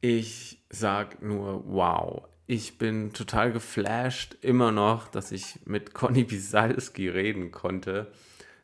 [0.00, 2.28] Ich sag nur wow.
[2.46, 8.12] Ich bin total geflasht immer noch, dass ich mit Conny Bisalski reden konnte.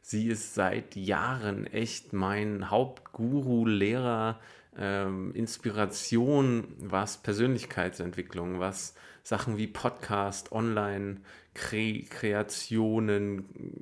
[0.00, 4.38] Sie ist seit Jahren echt mein Hauptguru, Lehrer,
[4.78, 8.94] ähm, Inspiration, was Persönlichkeitsentwicklung, was
[9.24, 11.16] Sachen wie Podcast, Online,
[11.54, 12.04] Kre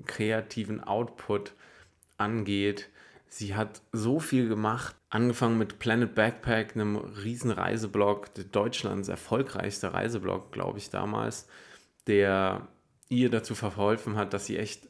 [0.07, 1.53] kreativen Output
[2.17, 2.89] angeht.
[3.35, 10.53] Sie hat so viel gemacht, angefangen mit Planet Backpack, einem riesen Reiseblog, Deutschlands erfolgreichster Reiseblog,
[10.53, 11.49] glaube ich, damals,
[12.07, 12.69] der
[13.09, 14.87] ihr dazu verholfen hat, dass sie echt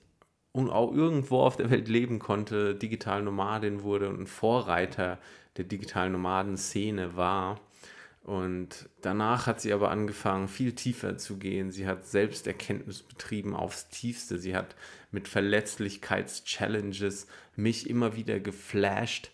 [0.54, 5.20] auch irgendwo auf der Welt leben konnte, digital Nomadin wurde und ein Vorreiter
[5.56, 7.60] der digitalen Nomaden-Szene war.
[8.24, 11.72] Und danach hat sie aber angefangen, viel tiefer zu gehen.
[11.72, 14.38] Sie hat Selbsterkenntnis betrieben aufs Tiefste.
[14.38, 14.76] Sie hat
[15.10, 19.32] mit Verletzlichkeits-Challenges mich immer wieder geflasht.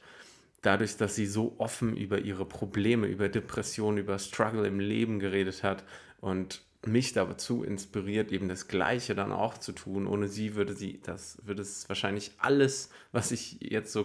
[0.62, 5.62] Dadurch, dass sie so offen über ihre Probleme, über Depressionen, über Struggle im Leben geredet
[5.62, 5.84] hat
[6.20, 10.06] und mich dazu inspiriert, eben das Gleiche dann auch zu tun.
[10.06, 14.04] Ohne sie würde sie, das würde es wahrscheinlich alles, was ich jetzt so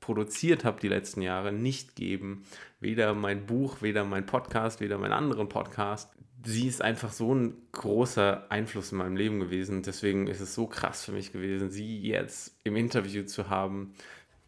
[0.00, 2.44] produziert habe die letzten Jahre, nicht geben.
[2.80, 6.10] Weder mein Buch, weder mein Podcast, weder meinen anderen Podcast.
[6.42, 9.82] Sie ist einfach so ein großer Einfluss in meinem Leben gewesen.
[9.82, 13.92] Deswegen ist es so krass für mich gewesen, sie jetzt im Interview zu haben.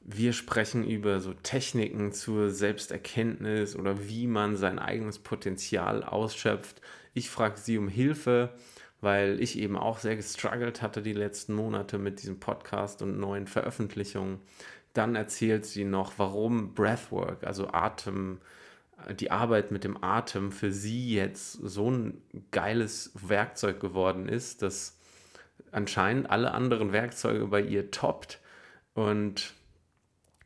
[0.00, 6.80] Wir sprechen über so Techniken zur Selbsterkenntnis oder wie man sein eigenes Potenzial ausschöpft.
[7.14, 8.54] Ich frage sie um Hilfe,
[9.02, 13.46] weil ich eben auch sehr gestruggelt hatte die letzten Monate mit diesem Podcast und neuen
[13.46, 14.40] Veröffentlichungen.
[14.92, 18.40] Dann erzählt sie noch, warum Breathwork, also Atem,
[19.18, 24.98] die Arbeit mit dem Atem für sie jetzt so ein geiles Werkzeug geworden ist, dass
[25.70, 28.40] anscheinend alle anderen Werkzeuge bei ihr toppt.
[28.94, 29.54] Und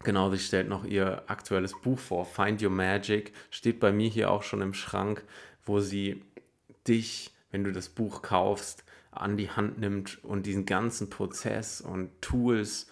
[0.05, 4.31] genau, sie stellt noch ihr aktuelles Buch vor, Find Your Magic, steht bei mir hier
[4.31, 5.25] auch schon im Schrank,
[5.65, 6.23] wo sie
[6.87, 12.11] dich, wenn du das Buch kaufst, an die Hand nimmt und diesen ganzen Prozess und
[12.21, 12.89] Tools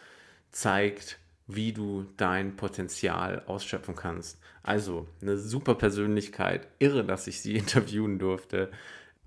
[0.51, 4.39] zeigt, wie du dein Potenzial ausschöpfen kannst.
[4.63, 8.71] Also eine super Persönlichkeit, irre, dass ich sie interviewen durfte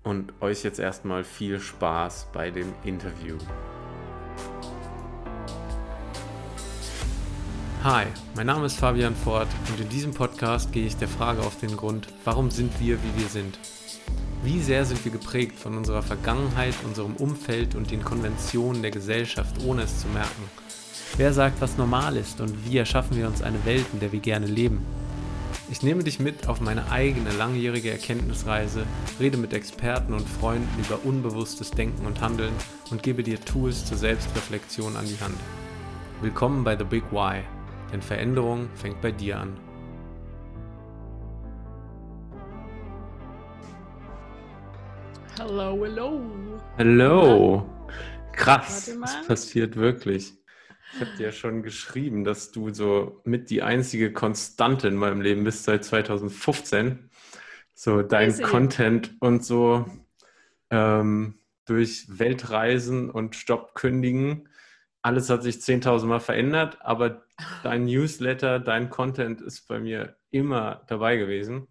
[0.02, 3.36] und euch jetzt erstmal viel Spaß bei dem Interview.
[7.84, 11.60] Hi, mein Name ist Fabian Ford und in diesem Podcast gehe ich der Frage auf
[11.60, 13.56] den Grund, warum sind wir, wie wir sind?
[14.42, 19.62] Wie sehr sind wir geprägt von unserer Vergangenheit, unserem Umfeld und den Konventionen der Gesellschaft,
[19.64, 20.42] ohne es zu merken?
[21.16, 24.20] Wer sagt, was normal ist und wie erschaffen wir uns eine Welt, in der wir
[24.20, 24.84] gerne leben?
[25.70, 28.84] Ich nehme dich mit auf meine eigene langjährige Erkenntnisreise,
[29.20, 32.52] rede mit Experten und Freunden über unbewusstes Denken und Handeln
[32.90, 35.36] und gebe dir Tools zur Selbstreflexion an die Hand.
[36.22, 37.42] Willkommen bei The Big Why,
[37.92, 39.58] denn Veränderung fängt bei dir an.
[45.38, 46.20] Hallo, hallo.
[46.78, 47.66] Hallo.
[48.32, 50.37] Krass, das passiert wirklich.
[50.94, 55.20] Ich habe dir ja schon geschrieben, dass du so mit die einzige Konstante in meinem
[55.20, 57.10] Leben bist seit 2015.
[57.74, 58.42] So dein Easy.
[58.42, 59.86] Content und so
[60.70, 64.48] ähm, durch Weltreisen und Stoppkündigen.
[65.02, 67.22] Alles hat sich 10.000 Mal verändert, aber
[67.62, 71.68] dein Newsletter, dein Content ist bei mir immer dabei gewesen.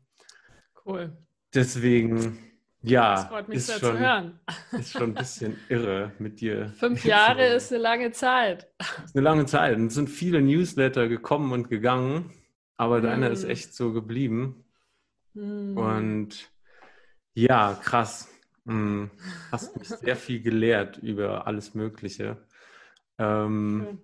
[0.85, 1.17] Cool.
[1.53, 2.39] Deswegen
[2.82, 4.40] ja, das freut mich sehr schon, zu hören.
[4.72, 6.74] Ist schon ein bisschen irre mit dir.
[6.80, 8.68] Fünf Jahre ist eine lange Zeit.
[9.04, 9.76] Ist eine lange Zeit.
[9.78, 12.32] Und es sind viele Newsletter gekommen und gegangen,
[12.78, 13.04] aber hm.
[13.04, 14.66] deiner ist echt so geblieben.
[15.34, 15.78] Hm.
[15.78, 16.52] Und
[17.34, 18.30] ja, krass.
[18.66, 19.09] Hm.
[19.52, 22.38] Hast mich sehr viel gelehrt über alles Mögliche.
[23.18, 24.00] Ähm,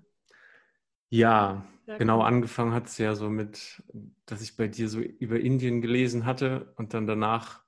[1.10, 2.26] ja, ja, genau cool.
[2.26, 3.84] angefangen hat es ja so mit,
[4.26, 7.63] dass ich bei dir so über Indien gelesen hatte und dann danach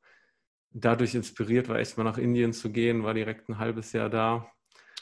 [0.75, 4.51] dadurch inspiriert war, echt mal nach Indien zu gehen, war direkt ein halbes Jahr da.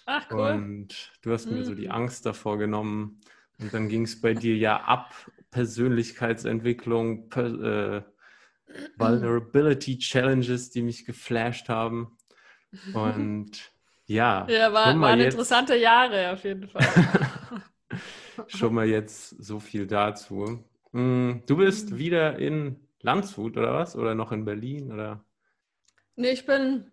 [0.06, 0.52] Ach, cool.
[0.52, 1.58] Und du hast mhm.
[1.58, 1.92] mir so die mhm.
[1.92, 3.22] Angst davor genommen.
[3.60, 5.14] Und dann ging es bei dir ja ab,
[5.52, 8.04] Persönlichkeitsentwicklung, per, äh,
[8.98, 12.18] Vulnerability Challenges, die mich geflasht haben.
[12.94, 13.52] Und
[14.06, 14.48] ja.
[14.50, 16.88] Ja, war, waren jetzt, interessante Jahre auf jeden Fall.
[18.48, 20.64] schon mal jetzt so viel dazu.
[20.92, 21.98] Hm, du bist mhm.
[21.98, 23.96] wieder in Landshut oder was?
[23.96, 24.92] Oder noch in Berlin?
[24.92, 25.24] Oder?
[26.16, 26.92] Nee, ich bin,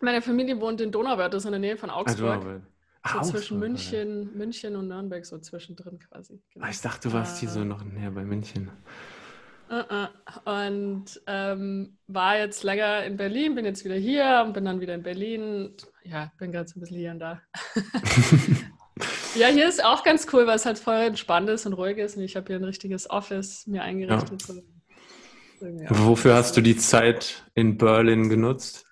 [0.00, 2.44] meine Familie wohnt in Donauwörth, das ist in der Nähe von Augsburg.
[2.44, 2.60] Ah,
[3.02, 4.36] Ach, so Augsburg, zwischen München, oder?
[4.38, 6.40] München und Nürnberg, so zwischendrin quasi.
[6.52, 6.66] Genau.
[6.68, 8.70] Ich dachte, du warst äh, hier so noch näher bei München.
[9.70, 10.50] Uh, uh.
[10.50, 14.94] Und ähm, war jetzt länger in Berlin, bin jetzt wieder hier und bin dann wieder
[14.94, 15.74] in Berlin.
[16.04, 17.40] Ja, bin gerade so ein bisschen hier und da.
[19.34, 22.16] ja, hier ist auch ganz cool, weil es halt voll entspannt ist und ruhig ist.
[22.16, 24.48] Und ich habe hier ein richtiges Office mir eingerichtet.
[24.48, 24.54] Ja.
[25.60, 28.84] Wofür hast du die Zeit in Berlin genutzt?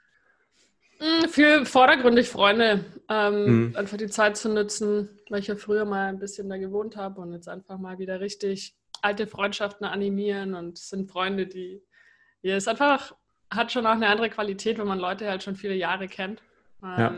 [0.99, 2.85] Hm, für vordergründig Freunde.
[3.09, 3.77] Ähm, mhm.
[3.77, 7.21] Einfach die Zeit zu nutzen, weil ich ja früher mal ein bisschen da gewohnt habe
[7.21, 11.83] und jetzt einfach mal wieder richtig alte Freundschaften animieren und es sind Freunde, die,
[12.43, 13.15] ja, es einfach
[13.51, 16.41] hat schon auch eine andere Qualität, wenn man Leute halt schon viele Jahre kennt.
[16.83, 17.13] Ähm, ja.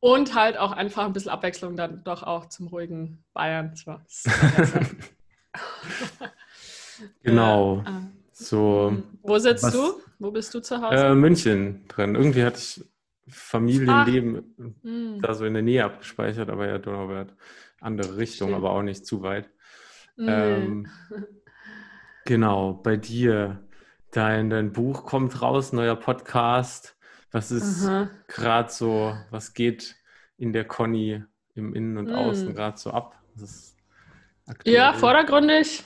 [0.00, 3.72] Und halt auch einfach ein bisschen Abwechslung dann doch auch zum ruhigen Bayern.
[7.22, 7.82] genau.
[7.86, 7.90] Äh,
[8.32, 8.90] so.
[8.90, 9.04] Hm.
[9.22, 10.00] Wo sitzt was, du?
[10.18, 10.96] Wo bist du zu Hause?
[10.96, 12.14] Äh, München drin.
[12.14, 12.84] Irgendwie hatte ich
[13.28, 14.54] Familienleben
[14.84, 15.18] ah.
[15.20, 17.34] da so in der Nähe abgespeichert, aber ja, Donauwert.
[17.80, 18.64] Andere Richtung, Stimmt.
[18.64, 19.50] aber auch nicht zu weit.
[20.16, 20.30] Nee.
[20.30, 20.88] Ähm,
[22.24, 23.62] genau, bei dir.
[24.12, 26.96] Dein, dein Buch kommt raus, neuer Podcast.
[27.32, 27.90] Was ist
[28.28, 29.96] gerade so, was geht
[30.38, 31.22] in der Conny
[31.54, 32.54] im Innen und Außen mm.
[32.54, 33.20] gerade so ab?
[34.64, 35.84] ja, vordergründig.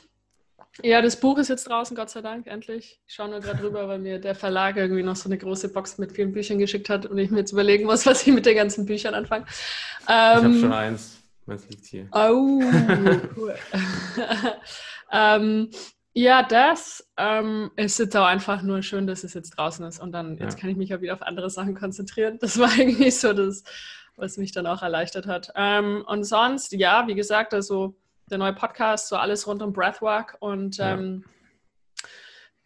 [0.82, 3.00] Ja, das Buch ist jetzt draußen, Gott sei Dank, endlich.
[3.06, 5.98] Ich schaue nur gerade drüber, weil mir der Verlag irgendwie noch so eine große Box
[5.98, 8.56] mit vielen Büchern geschickt hat und ich mir jetzt überlegen muss, was ich mit den
[8.56, 9.46] ganzen Büchern anfange.
[10.08, 11.16] Ähm, ich habe schon eins.
[11.46, 12.08] Was liegt hier?
[12.12, 12.60] Oh,
[13.36, 13.56] cool.
[15.12, 15.70] ähm,
[16.12, 20.12] ja, das ähm, ist jetzt auch einfach nur schön, dass es jetzt draußen ist und
[20.12, 20.60] dann jetzt ja.
[20.60, 22.38] kann ich mich auch wieder auf andere Sachen konzentrieren.
[22.40, 23.64] Das war eigentlich so das,
[24.16, 25.52] was mich dann auch erleichtert hat.
[25.56, 27.96] Ähm, und sonst, ja, wie gesagt, also
[28.30, 30.94] der neue Podcast, so alles rund um Breathwork und ja.
[30.94, 31.24] ähm,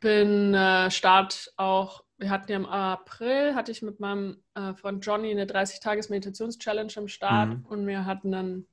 [0.00, 5.04] bin äh, Start auch, wir hatten ja im April, hatte ich mit meinem äh, Freund
[5.04, 7.64] Johnny eine 30-Tages-Meditations-Challenge am Start mhm.
[7.66, 8.66] und wir hatten dann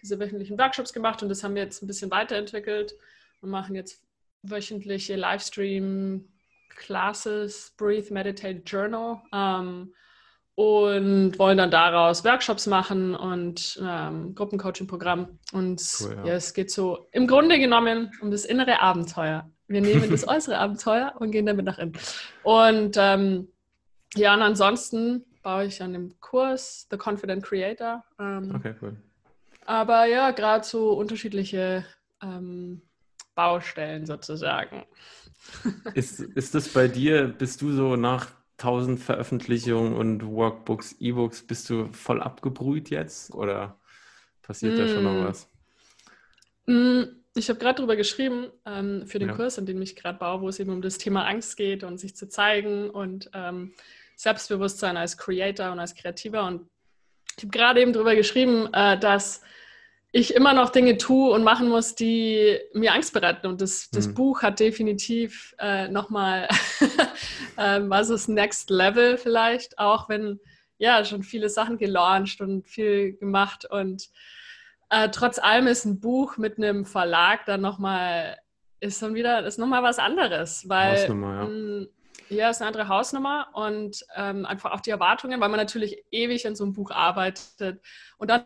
[0.00, 2.94] diese wöchentlichen Workshops gemacht und das haben wir jetzt ein bisschen weiterentwickelt
[3.40, 4.02] und machen jetzt
[4.42, 9.94] wöchentliche Livestream-Classes, Breathe, Meditate, Journal ähm,
[10.58, 15.38] und wollen dann daraus Workshops machen und ähm, Gruppencoaching-Programm.
[15.52, 16.24] Und cool, ja.
[16.24, 16.34] ja.
[16.34, 19.48] es geht so im Grunde genommen um das innere Abenteuer.
[19.68, 21.92] Wir nehmen das äußere Abenteuer und gehen damit nach innen.
[22.42, 23.46] Und ähm,
[24.16, 28.02] ja, und ansonsten baue ich an dem Kurs The Confident Creator.
[28.18, 28.96] Ähm, okay, cool.
[29.64, 31.84] Aber ja, gerade so unterschiedliche
[32.20, 32.82] ähm,
[33.36, 34.82] Baustellen sozusagen.
[35.94, 38.26] Ist, ist das bei dir, bist du so nach
[38.58, 43.78] tausend Veröffentlichungen und Workbooks, E-Books, bist du voll abgebrüht jetzt oder
[44.42, 44.78] passiert mm.
[44.78, 45.24] da schon noch mm.
[45.24, 45.48] was?
[46.66, 47.02] Mm,
[47.34, 49.34] ich habe gerade darüber geschrieben ähm, für den ja.
[49.34, 51.98] Kurs, an dem ich gerade baue, wo es eben um das Thema Angst geht und
[51.98, 53.72] sich zu zeigen und ähm,
[54.16, 56.44] Selbstbewusstsein als Creator und als Kreativer.
[56.44, 56.68] Und
[57.36, 59.42] ich habe gerade eben darüber geschrieben, äh, dass
[60.12, 63.46] ich immer noch Dinge tue und machen muss, die mir Angst bereiten.
[63.46, 64.14] Und das, das mhm.
[64.14, 66.48] Buch hat definitiv äh, nochmal,
[67.56, 70.40] äh, was ist Next Level vielleicht, auch wenn
[70.78, 73.66] ja schon viele Sachen gelauncht und viel gemacht.
[73.70, 74.08] Und
[74.88, 78.38] äh, trotz allem ist ein Buch mit einem Verlag dann nochmal,
[78.80, 80.68] ist dann wieder, ist nochmal was anderes.
[80.68, 81.44] Weil, Hausnummer, ja.
[81.44, 81.88] Mh, hm,
[82.30, 86.46] ja, ist eine andere Hausnummer und ähm, einfach auch die Erwartungen, weil man natürlich ewig
[86.46, 87.80] an so einem Buch arbeitet.
[88.18, 88.44] Und dann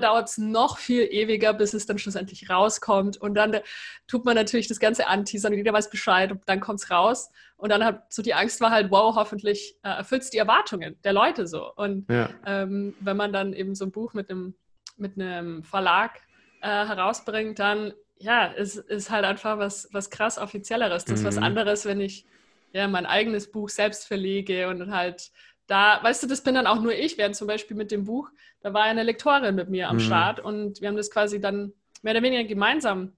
[0.00, 3.16] dauert es noch viel ewiger, bis es dann schlussendlich rauskommt.
[3.16, 3.62] Und dann äh,
[4.06, 7.30] tut man natürlich das Ganze anteasern und jeder weiß Bescheid und dann kommt es raus.
[7.56, 10.96] Und dann hat so die Angst war halt, wow, hoffentlich äh, erfüllt es die Erwartungen
[11.04, 11.72] der Leute so.
[11.74, 12.30] Und ja.
[12.46, 14.54] ähm, wenn man dann eben so ein Buch mit einem,
[14.96, 16.20] mit einem Verlag
[16.60, 21.04] äh, herausbringt, dann ja, es ist halt einfach was, was krass Offizielleres.
[21.04, 21.28] Das ist mhm.
[21.28, 22.26] was anderes, wenn ich
[22.72, 25.30] ja mein eigenes Buch selbst verlege und halt
[25.68, 28.30] da, weißt du, das bin dann auch nur ich, während zum Beispiel mit dem Buch,
[28.60, 30.00] da war eine Lektorin mit mir am mhm.
[30.00, 31.72] Start und wir haben das quasi dann
[32.02, 33.12] mehr oder weniger gemeinsam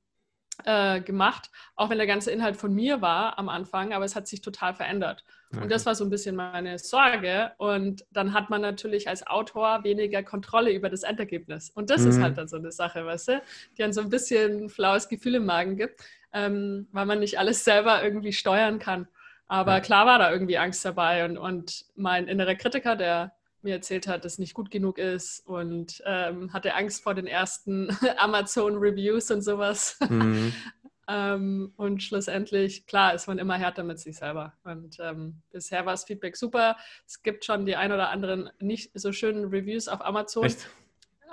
[0.65, 4.27] äh, gemacht, auch wenn der ganze Inhalt von mir war am Anfang, aber es hat
[4.27, 5.25] sich total verändert.
[5.53, 5.63] Okay.
[5.63, 7.53] Und das war so ein bisschen meine Sorge.
[7.59, 11.71] Und dann hat man natürlich als Autor weniger Kontrolle über das Endergebnis.
[11.71, 12.11] Und das mhm.
[12.11, 13.43] ist halt dann so eine Sache, weißt du,
[13.77, 16.01] die dann so ein bisschen flaues Gefühl im Magen gibt,
[16.33, 19.09] ähm, weil man nicht alles selber irgendwie steuern kann.
[19.51, 19.81] Aber ja.
[19.81, 24.25] klar war da irgendwie Angst dabei und, und mein innerer Kritiker, der mir erzählt hat,
[24.25, 29.43] dass es nicht gut genug ist und ähm, hatte Angst vor den ersten Amazon-Reviews und
[29.43, 29.99] sowas.
[30.09, 30.53] Mhm.
[31.09, 34.53] ähm, und schlussendlich, klar, ist man immer härter mit sich selber.
[34.63, 36.77] Und ähm, bisher war das Feedback super.
[37.05, 40.45] Es gibt schon die ein oder anderen nicht so schönen Reviews auf Amazon.
[40.45, 40.71] Echt?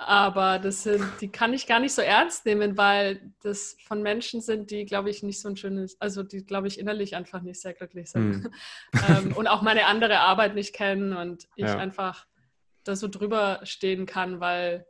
[0.00, 4.40] Aber das sind, die kann ich gar nicht so ernst nehmen, weil das von Menschen
[4.40, 7.60] sind, die, glaube ich, nicht so ein schönes, also die, glaube ich, innerlich einfach nicht
[7.60, 8.44] sehr glücklich sind.
[8.44, 8.50] Mhm.
[9.08, 11.76] ähm, und auch meine andere Arbeit nicht kennen und ich ja.
[11.76, 12.26] einfach
[12.84, 14.86] da so drüber stehen kann, weil,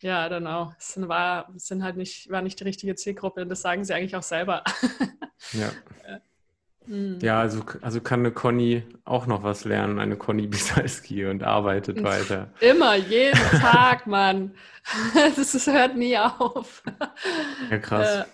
[0.00, 3.48] ja, dann auch, es sind, war, sind halt nicht, war nicht die richtige Zielgruppe und
[3.48, 4.62] das sagen sie eigentlich auch selber.
[5.52, 5.72] ja.
[6.86, 7.18] Mhm.
[7.22, 12.02] Ja, also, also kann eine Conny auch noch was lernen, eine Conny Bisalski und arbeitet
[12.02, 12.52] weiter.
[12.60, 14.54] Immer, jeden Tag, Mann.
[15.36, 16.82] Das, das hört nie auf.
[17.70, 18.16] Ja, krass.
[18.16, 18.24] Äh,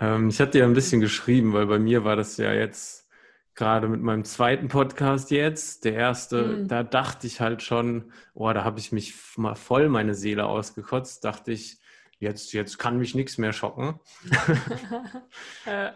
[0.00, 3.08] Ähm, ich hatte ja ein bisschen geschrieben, weil bei mir war das ja jetzt
[3.54, 6.68] gerade mit meinem zweiten Podcast jetzt, der erste, mhm.
[6.68, 11.24] da dachte ich halt schon, oh, da habe ich mich mal voll meine Seele ausgekotzt,
[11.24, 11.78] dachte ich,
[12.20, 13.98] jetzt, jetzt kann mich nichts mehr schocken.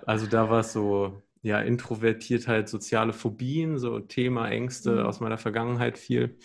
[0.07, 5.07] also da war es so, ja, Introvertiertheit, soziale Phobien, so Thema Ängste mhm.
[5.07, 6.39] aus meiner Vergangenheit viel.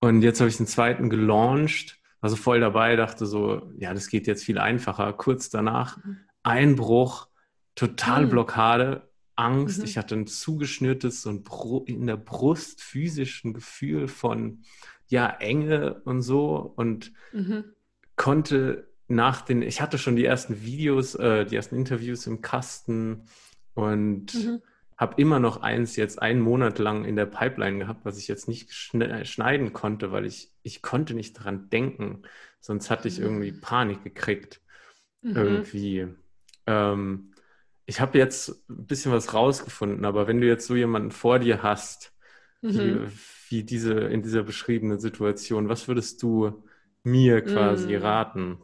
[0.00, 4.26] Und jetzt habe ich den zweiten gelauncht, also voll dabei, dachte so, ja, das geht
[4.26, 5.12] jetzt viel einfacher.
[5.12, 6.18] Kurz danach mhm.
[6.42, 7.28] Einbruch,
[7.74, 9.10] Totalblockade, mhm.
[9.36, 9.78] Angst.
[9.78, 9.84] Mhm.
[9.84, 11.44] Ich hatte ein zugeschnürtes, so ein
[11.86, 14.62] in der Brust physischen Gefühl von,
[15.08, 17.64] ja, Enge und so und mhm.
[18.16, 23.24] konnte nach den, ich hatte schon die ersten Videos, äh, die ersten Interviews im Kasten
[23.80, 24.62] und mhm.
[24.96, 28.48] habe immer noch eins jetzt einen Monat lang in der Pipeline gehabt, was ich jetzt
[28.48, 32.22] nicht schneiden konnte, weil ich, ich konnte nicht dran denken.
[32.60, 33.60] Sonst hatte ich irgendwie mhm.
[33.60, 34.60] Panik gekriegt.
[35.22, 35.36] Mhm.
[35.36, 36.08] Irgendwie.
[36.66, 37.32] Ähm,
[37.86, 41.62] ich habe jetzt ein bisschen was rausgefunden, aber wenn du jetzt so jemanden vor dir
[41.62, 42.12] hast,
[42.62, 43.12] wie, mhm.
[43.48, 46.62] wie diese in dieser beschriebenen Situation, was würdest du
[47.02, 48.02] mir quasi mhm.
[48.02, 48.58] raten?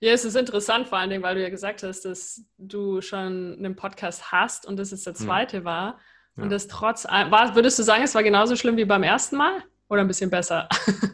[0.00, 3.56] Ja, es ist interessant, vor allen Dingen, weil du ja gesagt hast, dass du schon
[3.58, 5.64] einen Podcast hast und das jetzt der zweite ja.
[5.64, 5.98] war.
[6.36, 6.50] Und ja.
[6.50, 9.64] das trotz, war, würdest du sagen, es war genauso schlimm wie beim ersten Mal?
[9.88, 10.68] Oder ein bisschen besser?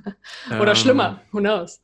[0.51, 1.21] Oder ähm, schlimmer?
[1.33, 1.81] Who knows?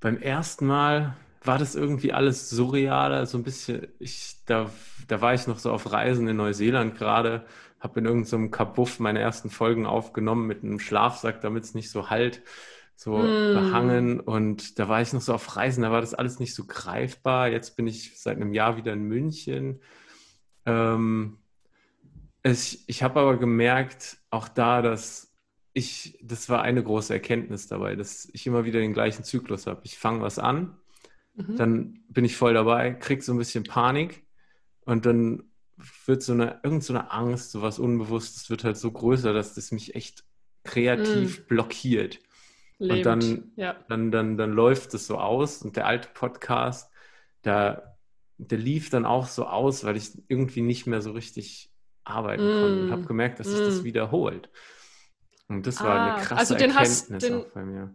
[0.00, 4.70] Beim ersten Mal war das irgendwie alles surrealer, so ein bisschen, ich, da,
[5.08, 7.44] da war ich noch so auf Reisen in Neuseeland gerade,
[7.80, 11.90] habe in irgendeinem so Kabuff meine ersten Folgen aufgenommen mit einem Schlafsack, damit es nicht
[11.90, 12.42] so halt
[13.02, 13.54] so mm.
[13.54, 14.20] behangen.
[14.20, 17.48] Und da war ich noch so auf Reisen, da war das alles nicht so greifbar.
[17.48, 19.80] Jetzt bin ich seit einem Jahr wieder in München.
[20.66, 21.38] Ähm,
[22.42, 25.32] es, ich habe aber gemerkt, auch da, dass
[25.74, 29.80] ich, das war eine große Erkenntnis dabei, dass ich immer wieder den gleichen Zyklus habe.
[29.84, 30.76] Ich fange was an,
[31.34, 31.56] mhm.
[31.56, 34.24] dann bin ich voll dabei, krieg so ein bisschen Panik
[34.84, 35.44] und dann
[36.04, 39.54] wird so eine, irgend so eine Angst, so was Unbewusstes wird halt so größer, dass
[39.54, 40.24] das mich echt
[40.64, 41.44] kreativ mhm.
[41.46, 42.18] blockiert.
[42.78, 42.98] Lebend.
[42.98, 43.76] Und dann, ja.
[43.88, 46.90] dann, dann, dann läuft es so aus und der alte Podcast,
[47.42, 47.96] da,
[48.38, 51.70] der lief dann auch so aus, weil ich irgendwie nicht mehr so richtig
[52.04, 52.60] arbeiten mm.
[52.60, 53.50] konnte und habe gemerkt, dass mm.
[53.50, 54.50] sich das wiederholt.
[55.48, 57.94] Und das ah, war eine ah, krasse also den Erkenntnis hast, den, auch bei mir.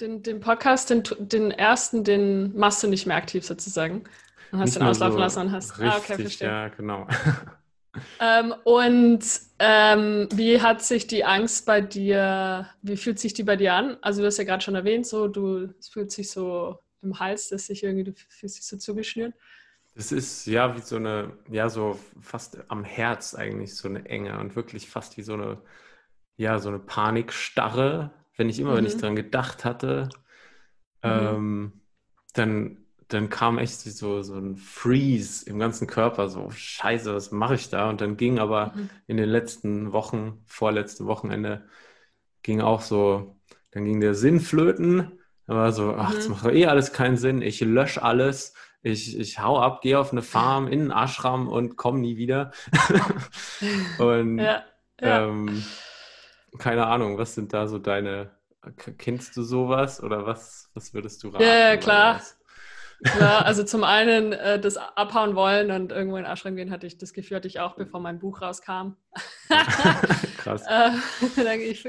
[0.00, 4.04] Den, den Podcast, den, den ersten, den machst du nicht mehr aktiv sozusagen.
[4.52, 5.78] Und hast nicht den auslaufen so lassen und hast.
[5.78, 6.48] Richtig, ah, okay, verstehe.
[6.48, 7.06] Ja, genau.
[8.20, 9.24] Ähm, und
[9.58, 13.96] ähm, wie hat sich die Angst bei dir, wie fühlt sich die bei dir an?
[14.00, 17.48] Also du hast ja gerade schon erwähnt, so du es fühlt sich so im Hals,
[17.48, 19.34] dass sich irgendwie, du fühlst dich so zugeschnürt.
[19.94, 24.40] Das ist ja wie so eine, ja, so fast am Herz eigentlich so eine Enge
[24.40, 25.58] und wirklich fast wie so eine,
[26.36, 28.10] ja, so eine Panikstarre.
[28.36, 28.76] Wenn ich immer, mhm.
[28.78, 29.00] wenn ich mhm.
[29.00, 30.08] dran gedacht hatte,
[31.02, 31.10] mhm.
[31.10, 31.72] ähm,
[32.32, 37.54] dann dann kam echt so, so ein Freeze im ganzen Körper, so scheiße, was mache
[37.54, 37.88] ich da?
[37.88, 38.90] Und dann ging aber mhm.
[39.06, 41.68] in den letzten Wochen, vorletzte Wochenende,
[42.42, 43.36] ging auch so,
[43.70, 45.18] dann ging der Sinn flöten.
[45.46, 46.34] Da war so, ach, das mhm.
[46.34, 50.12] macht doch eh alles keinen Sinn, ich lösche alles, ich, ich hau ab, gehe auf
[50.12, 52.52] eine Farm in einen Ashram und komme nie wieder.
[53.98, 54.62] und ja,
[55.00, 55.26] ja.
[55.26, 55.64] Ähm,
[56.58, 58.30] keine Ahnung, was sind da so deine,
[58.98, 61.44] kennst du sowas oder was, was würdest du raten?
[61.44, 62.20] Ja, klar.
[63.18, 66.96] Ja, also zum einen äh, das Abhauen wollen und irgendwo in Ashram gehen hatte ich
[66.96, 68.96] das Gefühl, hatte ich auch, bevor mein Buch rauskam.
[70.38, 70.62] Krass.
[70.68, 70.90] äh,
[71.36, 71.84] dann ich,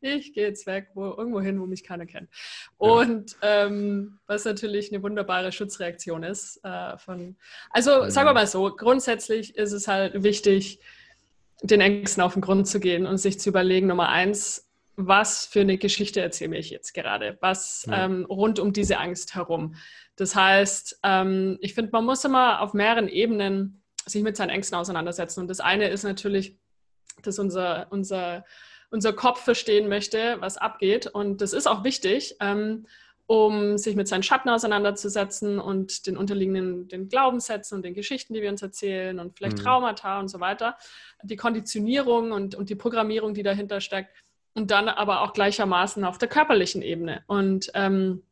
[0.00, 2.28] ich gehe jetzt weg, wo, irgendwo hin, wo mich keiner kennt.
[2.76, 3.66] Und ja.
[3.66, 6.60] ähm, was natürlich eine wunderbare Schutzreaktion ist.
[6.64, 7.36] Äh, von,
[7.70, 8.10] also mhm.
[8.10, 10.80] sagen wir mal so, grundsätzlich ist es halt wichtig,
[11.62, 15.60] den Ängsten auf den Grund zu gehen und sich zu überlegen, Nummer eins, was für
[15.60, 17.38] eine Geschichte erzähle ich jetzt gerade?
[17.40, 18.04] Was ja.
[18.04, 19.76] ähm, rund um diese Angst herum?
[20.18, 24.76] Das heißt, ähm, ich finde, man muss immer auf mehreren Ebenen sich mit seinen Ängsten
[24.76, 25.40] auseinandersetzen.
[25.40, 26.58] Und das eine ist natürlich,
[27.22, 28.44] dass unser, unser,
[28.90, 31.06] unser Kopf verstehen möchte, was abgeht.
[31.06, 32.86] Und das ist auch wichtig, ähm,
[33.28, 38.42] um sich mit seinen Schatten auseinanderzusetzen und den unterliegenden den Glaubenssätzen und den Geschichten, die
[38.42, 39.62] wir uns erzählen und vielleicht mhm.
[39.62, 40.76] Traumata und so weiter.
[41.22, 44.10] Die Konditionierung und, und die Programmierung, die dahinter steckt.
[44.54, 47.22] Und dann aber auch gleichermaßen auf der körperlichen Ebene.
[47.28, 48.24] Und ähm,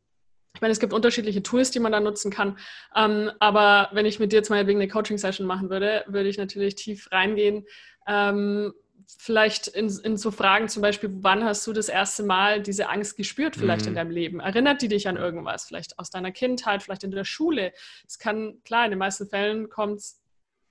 [0.57, 2.57] ich meine, es gibt unterschiedliche Tools, die man da nutzen kann.
[2.95, 6.39] Ähm, aber wenn ich mit dir jetzt mal wegen eine Coaching-Session machen würde, würde ich
[6.39, 7.67] natürlich tief reingehen.
[8.07, 8.73] Ähm,
[9.05, 13.17] vielleicht in, in, so Fragen zum Beispiel, wann hast du das erste Mal diese Angst
[13.17, 13.89] gespürt, vielleicht mhm.
[13.89, 14.39] in deinem Leben?
[14.39, 15.65] Erinnert die dich an irgendwas?
[15.65, 17.71] Vielleicht aus deiner Kindheit, vielleicht in der Schule?
[18.07, 20.23] Es kann, klar, in den meisten Fällen kommt es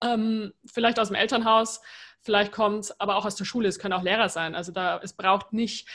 [0.02, 1.80] ähm, vielleicht aus dem Elternhaus,
[2.22, 3.68] vielleicht kommt es aber auch aus der Schule.
[3.68, 4.56] Es können auch Lehrer sein.
[4.56, 5.86] Also da, es braucht nicht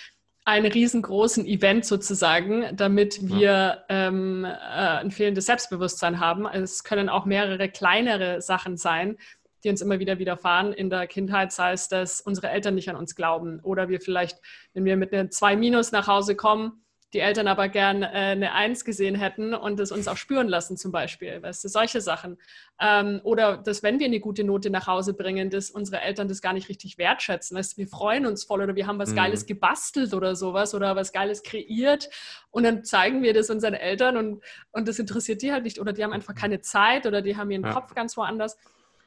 [0.44, 3.84] einen riesengroßen Event sozusagen, damit wir ja.
[3.90, 6.48] ähm, äh, ein fehlendes Selbstbewusstsein haben.
[6.48, 9.18] Es können auch mehrere kleinere Sachen sein,
[9.64, 12.96] die uns immer wieder widerfahren in der Kindheit, sei es, dass unsere Eltern nicht an
[12.96, 14.40] uns glauben oder wir vielleicht,
[14.74, 16.84] wenn wir mit einer 2 Minus nach Hause kommen,
[17.14, 20.78] die Eltern aber gern äh, eine Eins gesehen hätten und es uns auch spüren lassen
[20.78, 22.38] zum Beispiel, weißt du, solche Sachen.
[22.80, 26.42] Ähm, oder dass, wenn wir eine gute Note nach Hause bringen, dass unsere Eltern das
[26.42, 27.58] gar nicht richtig wertschätzen.
[27.58, 29.18] Weißt du, wir freuen uns voll oder wir haben was mhm.
[29.18, 32.10] Geiles gebastelt oder sowas oder was Geiles kreiert
[32.50, 35.94] und dann zeigen wir das unseren Eltern und, und das interessiert die halt nicht oder
[35.94, 37.74] die haben einfach keine Zeit oder die haben ihren ja.
[37.74, 38.58] Kopf ganz woanders.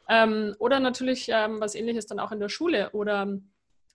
[0.09, 3.39] Ähm, oder natürlich ähm, was ähnliches dann auch in der Schule oder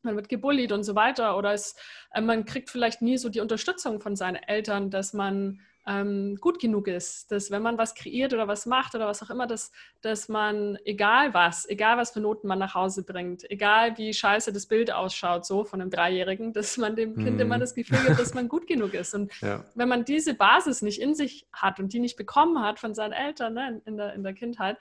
[0.03, 1.75] man wird gebullied und so weiter oder es,
[2.13, 6.59] äh, man kriegt vielleicht nie so die Unterstützung von seinen Eltern, dass man ähm, gut
[6.59, 9.71] genug ist, dass wenn man was kreiert oder was macht oder was auch immer, dass,
[10.01, 14.53] dass man, egal was, egal was für Noten man nach Hause bringt, egal wie scheiße
[14.53, 17.39] das Bild ausschaut, so von einem Dreijährigen, dass man dem Kind mhm.
[17.39, 19.15] immer das Gefühl gibt, dass man gut genug ist.
[19.15, 19.65] Und ja.
[19.73, 23.13] wenn man diese Basis nicht in sich hat und die nicht bekommen hat von seinen
[23.13, 24.77] Eltern ne, in, der, in der Kindheit,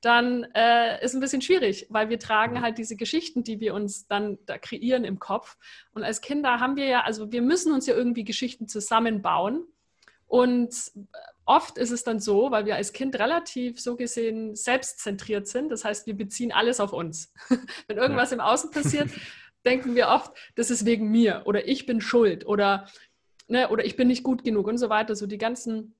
[0.00, 4.06] dann äh, ist ein bisschen schwierig, weil wir tragen halt diese Geschichten, die wir uns
[4.06, 5.56] dann da kreieren im Kopf.
[5.92, 9.66] Und als Kinder haben wir ja, also wir müssen uns ja irgendwie Geschichten zusammenbauen.
[10.26, 10.92] Und
[11.46, 15.70] oft ist es dann so, weil wir als Kind relativ so gesehen selbstzentriert sind.
[15.70, 17.32] Das heißt, wir beziehen alles auf uns.
[17.88, 18.36] Wenn irgendwas ja.
[18.36, 19.10] im Außen passiert,
[19.64, 22.86] denken wir oft, das ist wegen mir oder ich bin schuld oder,
[23.48, 25.16] ne, oder ich bin nicht gut genug und so weiter.
[25.16, 25.94] So die ganzen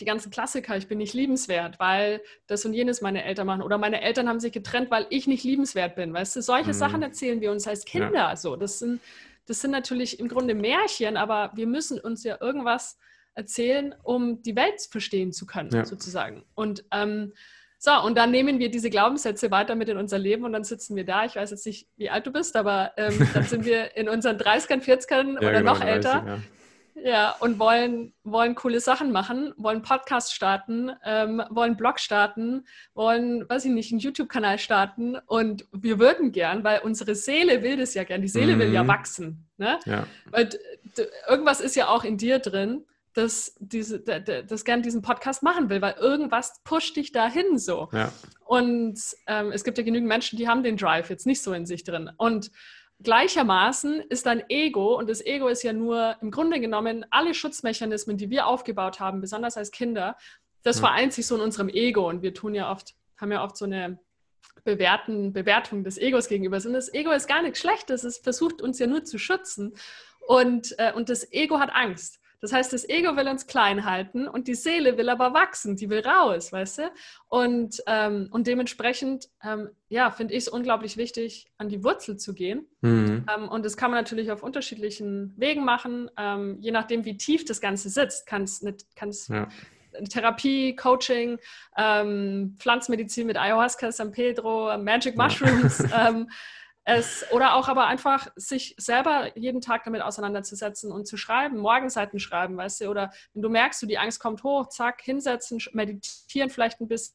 [0.00, 3.62] die ganzen Klassiker, ich bin nicht liebenswert, weil das und jenes meine Eltern machen.
[3.62, 6.12] Oder meine Eltern haben sich getrennt, weil ich nicht liebenswert bin.
[6.12, 6.74] Weißt du, solche mhm.
[6.74, 8.12] Sachen erzählen wir uns als Kinder.
[8.12, 8.36] Ja.
[8.36, 9.00] So, das sind,
[9.46, 12.98] das sind natürlich im Grunde Märchen, aber wir müssen uns ja irgendwas
[13.34, 15.84] erzählen, um die Welt verstehen zu können, ja.
[15.84, 16.44] sozusagen.
[16.54, 17.32] Und ähm,
[17.80, 20.96] so, und dann nehmen wir diese Glaubenssätze weiter mit in unser Leben und dann sitzen
[20.96, 21.24] wir da.
[21.24, 24.36] Ich weiß jetzt nicht, wie alt du bist, aber ähm, dann sind wir in unseren
[24.36, 26.22] 30ern, 40ern ja, oder genau, noch älter.
[26.22, 26.42] 30,
[27.04, 33.48] ja, und wollen, wollen coole Sachen machen, wollen Podcast starten, ähm, wollen Blog starten, wollen,
[33.48, 37.94] weiß ich nicht, einen YouTube-Kanal starten und wir würden gern, weil unsere Seele will das
[37.94, 38.60] ja gern, die Seele mhm.
[38.60, 38.88] will ja mhm.
[38.88, 39.48] wachsen.
[39.56, 39.78] Ne?
[39.86, 40.06] Ja.
[40.30, 40.48] Weil
[41.28, 42.84] irgendwas ist ja auch in dir drin,
[43.14, 47.88] das, diese, das gern diesen Podcast machen will, weil irgendwas pusht dich dahin so.
[47.92, 48.12] Ja.
[48.44, 51.66] Und ähm, es gibt ja genügend Menschen, die haben den Drive jetzt nicht so in
[51.66, 52.10] sich drin.
[52.16, 52.52] Und
[53.02, 58.16] gleichermaßen ist dein Ego, und das Ego ist ja nur im Grunde genommen alle Schutzmechanismen,
[58.16, 60.16] die wir aufgebaut haben, besonders als Kinder,
[60.62, 60.86] das ja.
[60.86, 62.08] vereint sich so in unserem Ego.
[62.08, 63.98] Und wir tun ja oft, haben ja oft so eine
[64.64, 66.56] Bewerten, Bewertung des Egos gegenüber.
[66.56, 69.74] Und das Ego ist gar nichts Schlechtes, es versucht uns ja nur zu schützen.
[70.26, 72.20] Und, äh, und das Ego hat Angst.
[72.40, 75.90] Das heißt, das Ego will uns klein halten und die Seele will aber wachsen, die
[75.90, 76.82] will raus, weißt du?
[77.28, 82.34] Und, ähm, und dementsprechend, ähm, ja, finde ich es unglaublich wichtig, an die Wurzel zu
[82.34, 82.66] gehen.
[82.80, 83.26] Mhm.
[83.34, 87.44] Ähm, und das kann man natürlich auf unterschiedlichen Wegen machen, ähm, je nachdem, wie tief
[87.44, 88.26] das Ganze sitzt.
[88.26, 89.48] Kann es ja.
[90.08, 91.38] Therapie, Coaching,
[91.76, 95.84] ähm, Pflanzmedizin mit Ayahuasca, San Pedro, Magic Mushrooms.
[95.90, 96.14] Ja.
[96.88, 102.18] es, oder auch aber einfach sich selber jeden Tag damit auseinanderzusetzen und zu schreiben, Morgenseiten
[102.18, 106.48] schreiben, weißt du, oder wenn du merkst, du die Angst kommt hoch, zack, hinsetzen, meditieren
[106.48, 107.14] vielleicht ein bisschen,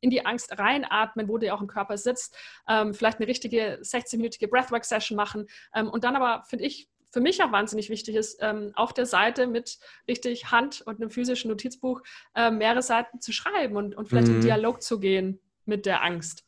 [0.00, 2.36] in die Angst reinatmen, wo die auch im Körper sitzt,
[2.68, 7.40] ähm, vielleicht eine richtige 60-minütige Breathwork-Session machen ähm, und dann aber, finde ich, für mich
[7.44, 9.78] auch wahnsinnig wichtig ist, ähm, auf der Seite mit
[10.08, 12.02] richtig Hand und einem physischen Notizbuch
[12.34, 14.34] äh, mehrere Seiten zu schreiben und, und vielleicht mhm.
[14.34, 16.44] in Dialog zu gehen mit der Angst.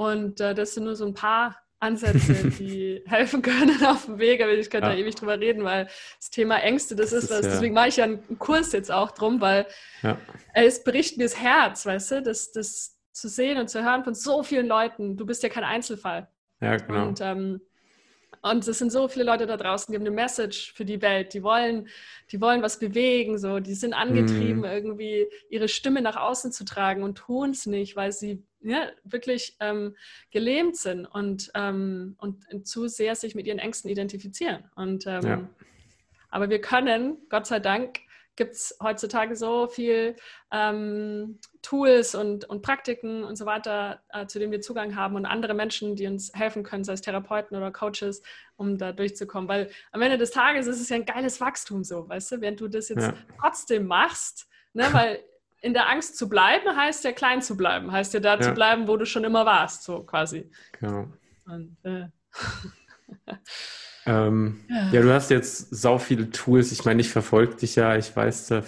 [0.00, 4.40] Und äh, das sind nur so ein paar Ansätze, die helfen können auf dem Weg.
[4.40, 4.94] Aber ich könnte ja.
[4.94, 7.42] da ewig drüber reden, weil das Thema Ängste, das, ist was.
[7.42, 9.66] Deswegen mache ich ja einen Kurs jetzt auch drum, weil
[10.00, 10.16] ja.
[10.54, 14.14] es bricht mir das Herz, weißt du, das, das zu sehen und zu hören von
[14.14, 15.18] so vielen Leuten.
[15.18, 16.28] Du bist ja kein Einzelfall.
[16.62, 17.08] Ja, genau.
[17.08, 17.60] Und ähm,
[18.42, 21.34] und es sind so viele Leute da draußen, die haben eine Message für die Welt.
[21.34, 21.88] Die wollen,
[22.30, 23.60] die wollen was bewegen, so.
[23.60, 24.64] Die sind angetrieben, mm.
[24.64, 29.56] irgendwie ihre Stimme nach außen zu tragen und tun es nicht, weil sie ja, wirklich
[29.60, 29.94] ähm,
[30.30, 34.64] gelähmt sind und, ähm, und zu sehr sich mit ihren Ängsten identifizieren.
[34.74, 35.48] Und, ähm, ja.
[36.30, 38.00] Aber wir können, Gott sei Dank,
[38.40, 40.16] gibt es heutzutage so viel
[40.50, 45.26] ähm, Tools und, und Praktiken und so weiter, äh, zu denen wir Zugang haben und
[45.26, 48.22] andere Menschen, die uns helfen können, sei es Therapeuten oder Coaches,
[48.56, 49.46] um da durchzukommen.
[49.46, 52.58] Weil am Ende des Tages ist es ja ein geiles Wachstum so, weißt du, während
[52.62, 53.14] du das jetzt ja.
[53.38, 55.22] trotzdem machst, ne, weil
[55.60, 58.40] in der Angst zu bleiben heißt ja klein zu bleiben, heißt ja da ja.
[58.40, 60.50] zu bleiben, wo du schon immer warst, so quasi.
[60.80, 61.12] Genau.
[61.44, 62.06] Und, äh,
[64.10, 64.90] Ähm, ja.
[64.92, 65.02] ja.
[65.02, 66.72] du hast jetzt sau viele Tools.
[66.72, 67.96] Ich meine, ich verfolge dich ja.
[67.96, 68.62] Ich weiß da,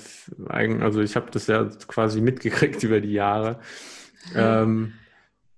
[0.49, 3.59] also ich habe das ja quasi mitgekriegt über die Jahre.
[4.35, 4.93] Ähm,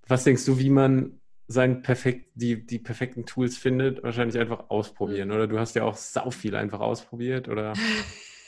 [0.07, 5.29] was denkst du, wie man sein perfekt, die, die perfekten Tools findet, wahrscheinlich einfach ausprobieren.
[5.29, 5.35] Mhm.
[5.35, 7.73] Oder du hast ja auch sau viel einfach ausprobiert, oder?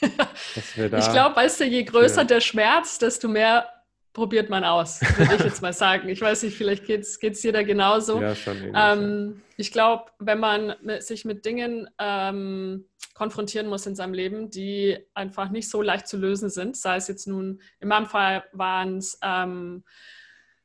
[0.00, 2.24] ich glaube, weißt du, je größer ja.
[2.24, 3.68] der Schmerz, desto mehr
[4.12, 6.08] probiert man aus, würde ich jetzt mal sagen.
[6.08, 8.20] Ich weiß nicht, vielleicht geht es dir da genauso.
[8.20, 9.42] Ja, schon ähnlich, ähm, ja.
[9.56, 15.50] Ich glaube, wenn man sich mit Dingen ähm, konfrontieren muss in seinem Leben, die einfach
[15.50, 19.18] nicht so leicht zu lösen sind, sei es jetzt nun, in meinem Fall waren es
[19.22, 19.82] ähm,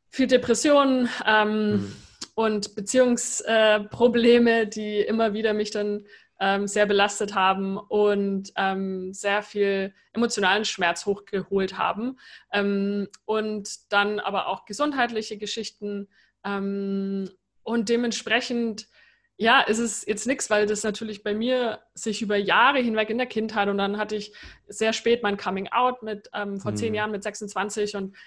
[0.10, 1.95] viel Depressionen ähm, mhm.
[2.36, 6.06] und Beziehungsprobleme, äh, die immer wieder mich dann
[6.43, 12.19] ähm, sehr belastet haben und ähm, sehr viel emotionalen Schmerz hochgeholt haben.
[12.51, 16.10] Ähm, und dann aber auch gesundheitliche Geschichten.
[16.43, 17.29] Ähm,
[17.63, 18.89] und dementsprechend,
[19.38, 23.19] ja, ist es jetzt nichts, weil das natürlich bei mir sich über Jahre hinweg in
[23.19, 24.34] der Kindheit und dann hatte ich
[24.67, 26.75] sehr spät mein Coming Out mit ähm, vor mhm.
[26.75, 28.17] zehn Jahren mit 26 und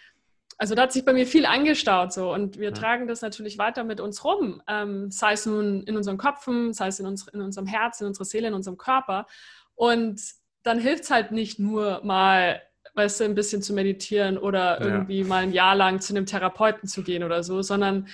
[0.58, 2.74] also da hat sich bei mir viel angestaut so und wir ja.
[2.74, 6.88] tragen das natürlich weiter mit uns rum, ähm, sei es nun in unseren Köpfen, sei
[6.88, 9.26] es in, uns, in unserem Herz, in unserer Seele, in unserem Körper.
[9.74, 10.20] Und
[10.62, 12.62] dann hilft es halt nicht nur mal,
[12.94, 15.26] weißt du, ein bisschen zu meditieren oder irgendwie ja.
[15.26, 18.08] mal ein Jahr lang zu einem Therapeuten zu gehen oder so, sondern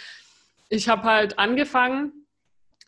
[0.69, 2.13] ich habe halt angefangen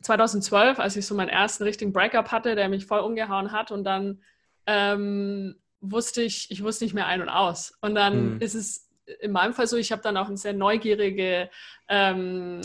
[0.02, 3.84] 2012, als ich so meinen ersten richtigen Breakup hatte, der mich voll umgehauen hat und
[3.84, 4.22] dann
[4.66, 7.74] ähm, wusste ich, ich wusste nicht mehr ein und aus.
[7.80, 8.40] Und dann mhm.
[8.40, 8.83] ist es
[9.20, 11.50] in meinem Fall so, ich habe dann auch eine sehr neugierige
[11.88, 12.60] ähm,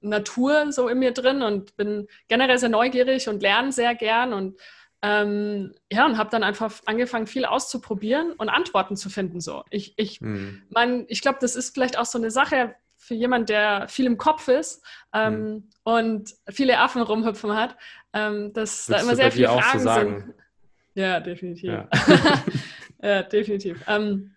[0.00, 4.58] Natur so in mir drin und bin generell sehr neugierig und lerne sehr gern und
[5.02, 9.40] ähm, ja, und habe dann einfach angefangen, viel auszuprobieren und Antworten zu finden.
[9.40, 9.62] So.
[9.68, 10.62] Ich, ich, hm.
[10.70, 14.16] mein, ich glaube, das ist vielleicht auch so eine Sache für jemanden, der viel im
[14.16, 15.70] Kopf ist ähm, hm.
[15.82, 17.76] und viele Affen rumhüpfen hat,
[18.14, 20.34] ähm, dass Würdest da immer sehr viele Fragen so sind.
[20.94, 21.70] Ja, definitiv.
[21.70, 21.88] Ja,
[23.02, 23.84] ja definitiv.
[23.86, 24.33] Ähm,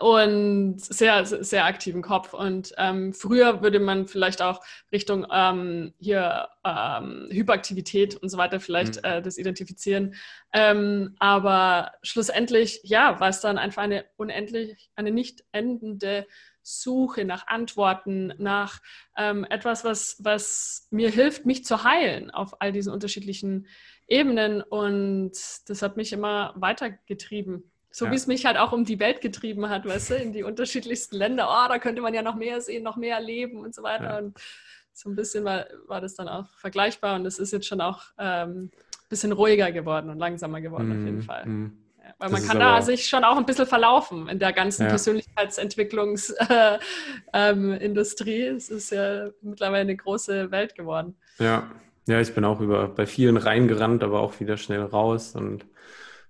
[0.00, 2.34] und sehr, sehr aktiven Kopf.
[2.34, 4.60] Und ähm, früher würde man vielleicht auch
[4.92, 9.04] Richtung ähm, hier ähm, Hyperaktivität und so weiter vielleicht mhm.
[9.04, 10.14] äh, das identifizieren.
[10.52, 16.26] Ähm, aber schlussendlich, ja, war es dann einfach eine unendlich, eine nicht endende
[16.62, 18.80] Suche nach Antworten, nach
[19.16, 23.66] ähm, etwas, was, was mir hilft, mich zu heilen auf all diesen unterschiedlichen
[24.08, 24.62] Ebenen.
[24.62, 25.32] Und
[25.66, 27.70] das hat mich immer weitergetrieben.
[27.96, 28.10] So ja.
[28.10, 31.14] wie es mich halt auch um die Welt getrieben hat, weißt du, in die unterschiedlichsten
[31.14, 31.46] Länder.
[31.48, 34.14] Oh, da könnte man ja noch mehr sehen, noch mehr erleben und so weiter.
[34.14, 34.18] Ja.
[34.18, 34.36] Und
[34.92, 38.02] so ein bisschen war, war das dann auch vergleichbar und es ist jetzt schon auch
[38.16, 38.72] ein ähm,
[39.08, 41.46] bisschen ruhiger geworden und langsamer geworden mm, auf jeden mhm, Fall.
[41.46, 41.78] Mm.
[42.02, 44.82] Ja, weil das man kann da sich schon auch ein bisschen verlaufen in der ganzen
[44.82, 44.88] ja.
[44.88, 46.80] Persönlichkeitsentwicklungsindustrie.
[47.32, 51.16] Ähm, es ist ja mittlerweile eine große Welt geworden.
[51.38, 51.70] Ja,
[52.08, 55.64] ja, ich bin auch über bei vielen reingerannt, aber auch wieder schnell raus und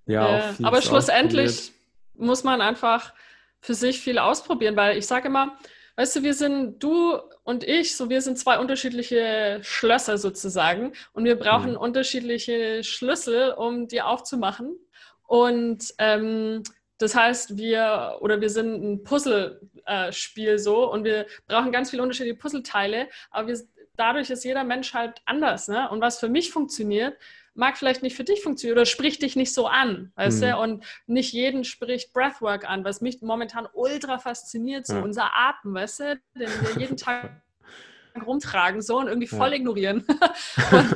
[0.07, 1.73] ja, äh, aber schlussendlich
[2.15, 3.13] muss man einfach
[3.61, 5.59] für sich viel ausprobieren, weil ich sage immer,
[5.97, 11.25] weißt du, wir sind du und ich, so wir sind zwei unterschiedliche Schlösser sozusagen und
[11.25, 11.79] wir brauchen mhm.
[11.79, 14.77] unterschiedliche Schlüssel, um die aufzumachen.
[15.27, 16.63] Und ähm,
[16.99, 22.03] das heißt, wir oder wir sind ein Puzzlespiel äh, so und wir brauchen ganz viele
[22.03, 23.61] unterschiedliche Puzzleteile, aber wir,
[23.97, 25.69] dadurch ist jeder Mensch halt anders.
[25.69, 25.89] Ne?
[25.91, 27.17] Und was für mich funktioniert,
[27.55, 30.47] mag vielleicht nicht für dich funktionieren oder spricht dich nicht so an, weißt mhm.
[30.47, 30.59] du?
[30.59, 35.03] Und nicht jeden spricht Breathwork an, was mich momentan ultra fasziniert, so ja.
[35.03, 37.43] unser Atem, weißt du, den wir jeden Tag
[38.27, 39.57] rumtragen so und irgendwie voll ja.
[39.57, 40.05] ignorieren.
[40.73, 40.95] und,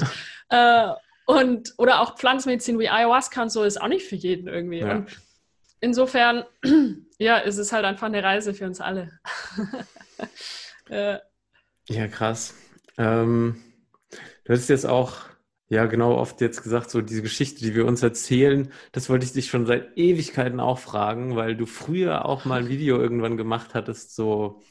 [0.51, 0.89] äh,
[1.27, 4.81] und, oder auch Pflanzenmedizin wie Ayahuasca und so ist auch nicht für jeden irgendwie.
[4.81, 4.93] Ja.
[4.93, 5.21] Und
[5.81, 6.45] insofern,
[7.19, 9.21] ja, ist es halt einfach eine Reise für uns alle.
[10.89, 11.21] ja.
[11.89, 12.55] ja, krass.
[12.97, 13.63] Ähm,
[14.45, 15.29] du hast jetzt auch
[15.71, 19.33] ja, genau, oft jetzt gesagt, so diese Geschichte, die wir uns erzählen, das wollte ich
[19.33, 23.75] dich schon seit Ewigkeiten auch fragen, weil du früher auch mal ein Video irgendwann gemacht
[23.75, 24.63] hattest, so,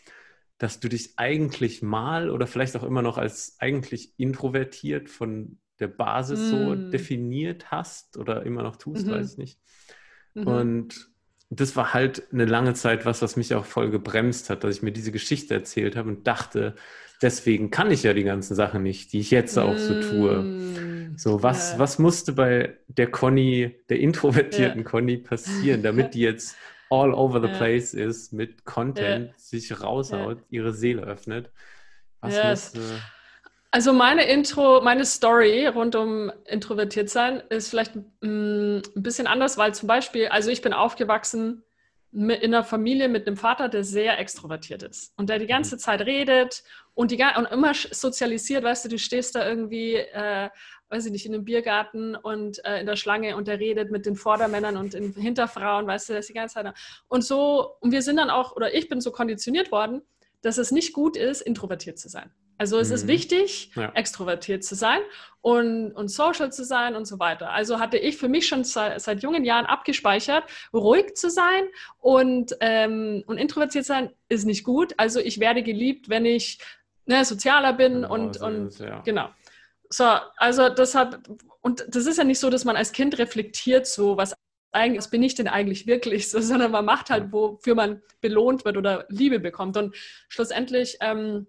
[0.58, 5.88] dass du dich eigentlich mal oder vielleicht auch immer noch als eigentlich introvertiert von der
[5.88, 6.50] Basis mm.
[6.50, 9.12] so definiert hast oder immer noch tust, mhm.
[9.12, 9.60] weiß ich nicht.
[10.34, 10.48] Mhm.
[10.48, 11.10] Und
[11.50, 14.82] das war halt eine lange Zeit was, was mich auch voll gebremst hat, dass ich
[14.82, 16.76] mir diese Geschichte erzählt habe und dachte,
[17.22, 20.57] deswegen kann ich ja die ganzen Sachen nicht, die ich jetzt auch so tue.
[21.18, 21.80] So, was, ja.
[21.80, 24.88] was musste bei der Conny, der introvertierten ja.
[24.88, 26.56] Conny passieren, damit die jetzt
[26.90, 31.50] all over the place ist, mit Content sich raushaut, ihre Seele öffnet?
[32.22, 33.02] Was musste.
[33.72, 39.28] Also meine Intro, meine Story rund um introvertiert sein ist vielleicht mh, mm, ein bisschen
[39.28, 41.64] anders, weil zum Beispiel, also ich bin aufgewachsen
[42.14, 45.80] in einer Familie mit einem Vater, der sehr extrovertiert ist und der die ganze mhm.
[45.80, 50.50] Zeit redet und, die, und immer sozialisiert, weißt du, du stehst da irgendwie, äh,
[50.90, 54.06] weiß ich nicht, in einem Biergarten und äh, in der Schlange und der redet mit
[54.06, 56.74] den Vordermännern und den Hinterfrauen, weißt du, das die ganze Zeit.
[57.08, 60.02] Und so, und wir sind dann auch, oder ich bin so konditioniert worden,
[60.42, 62.32] dass es nicht gut ist, introvertiert zu sein.
[62.58, 62.96] Also es mhm.
[62.96, 63.92] ist wichtig, ja.
[63.94, 65.00] extrovertiert zu sein
[65.42, 67.52] und, und social zu sein und so weiter.
[67.52, 71.66] Also hatte ich für mich schon seit, seit jungen Jahren abgespeichert, ruhig zu sein
[72.00, 74.94] und, ähm, und introvertiert sein ist nicht gut.
[74.98, 76.60] Also ich werde geliebt, wenn ich
[77.06, 79.02] ne, sozialer bin genau, und, und ist, ja.
[79.02, 79.30] genau.
[79.90, 80.06] So,
[80.38, 81.22] also deshalb,
[81.62, 84.34] und das ist ja nicht so, dass man als Kind reflektiert, so was
[84.72, 88.66] eigentlich, was bin ich denn eigentlich wirklich, so, sondern man macht halt, wofür man belohnt
[88.66, 89.78] wird oder Liebe bekommt.
[89.78, 89.96] Und
[90.30, 91.48] schlussendlich ähm,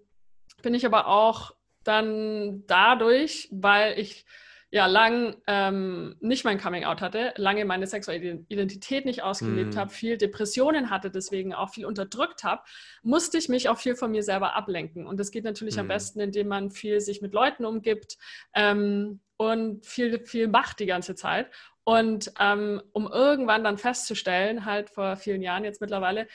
[0.61, 1.51] bin ich aber auch
[1.83, 4.25] dann dadurch, weil ich
[4.71, 9.79] ja lang ähm, nicht mein Coming Out hatte, lange meine sexuelle Identität nicht ausgelebt mhm.
[9.79, 12.61] habe, viel Depressionen hatte, deswegen auch viel unterdrückt habe,
[13.01, 15.07] musste ich mich auch viel von mir selber ablenken.
[15.07, 15.81] Und das geht natürlich mhm.
[15.81, 18.17] am besten, indem man viel sich mit Leuten umgibt
[18.53, 21.49] ähm, und viel, viel macht die ganze Zeit.
[21.83, 26.27] Und ähm, um irgendwann dann festzustellen, halt vor vielen Jahren jetzt mittlerweile,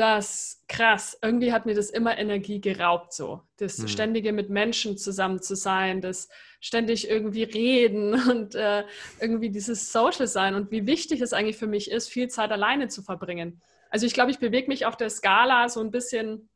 [0.00, 3.42] dass krass, irgendwie hat mir das immer Energie geraubt, so.
[3.58, 3.88] Das mhm.
[3.88, 8.84] ständige mit Menschen zusammen zu sein, das ständig irgendwie reden und äh,
[9.20, 12.88] irgendwie dieses Social sein und wie wichtig es eigentlich für mich ist, viel Zeit alleine
[12.88, 13.60] zu verbringen.
[13.90, 16.48] Also ich glaube, ich bewege mich auf der Skala so ein bisschen,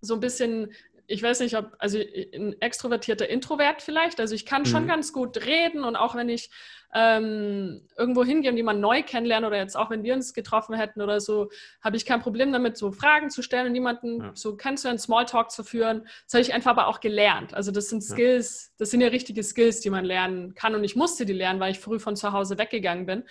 [0.00, 0.72] so ein bisschen
[1.06, 4.20] ich weiß nicht, ob, also ein extrovertierter Introvert vielleicht.
[4.20, 4.66] Also ich kann mhm.
[4.66, 6.50] schon ganz gut reden und auch wenn ich
[6.94, 11.02] ähm, irgendwo hingehe und jemanden neu kennenlerne oder jetzt auch wenn wir uns getroffen hätten
[11.02, 11.50] oder so,
[11.82, 14.30] habe ich kein Problem damit, so Fragen zu stellen und jemanden ja.
[14.34, 16.06] so kennenzulernen, Smalltalk zu führen.
[16.24, 17.52] Das habe ich einfach aber auch gelernt.
[17.52, 20.94] Also das sind Skills, das sind ja richtige Skills, die man lernen kann und ich
[20.94, 23.24] musste die lernen, weil ich früh von zu Hause weggegangen bin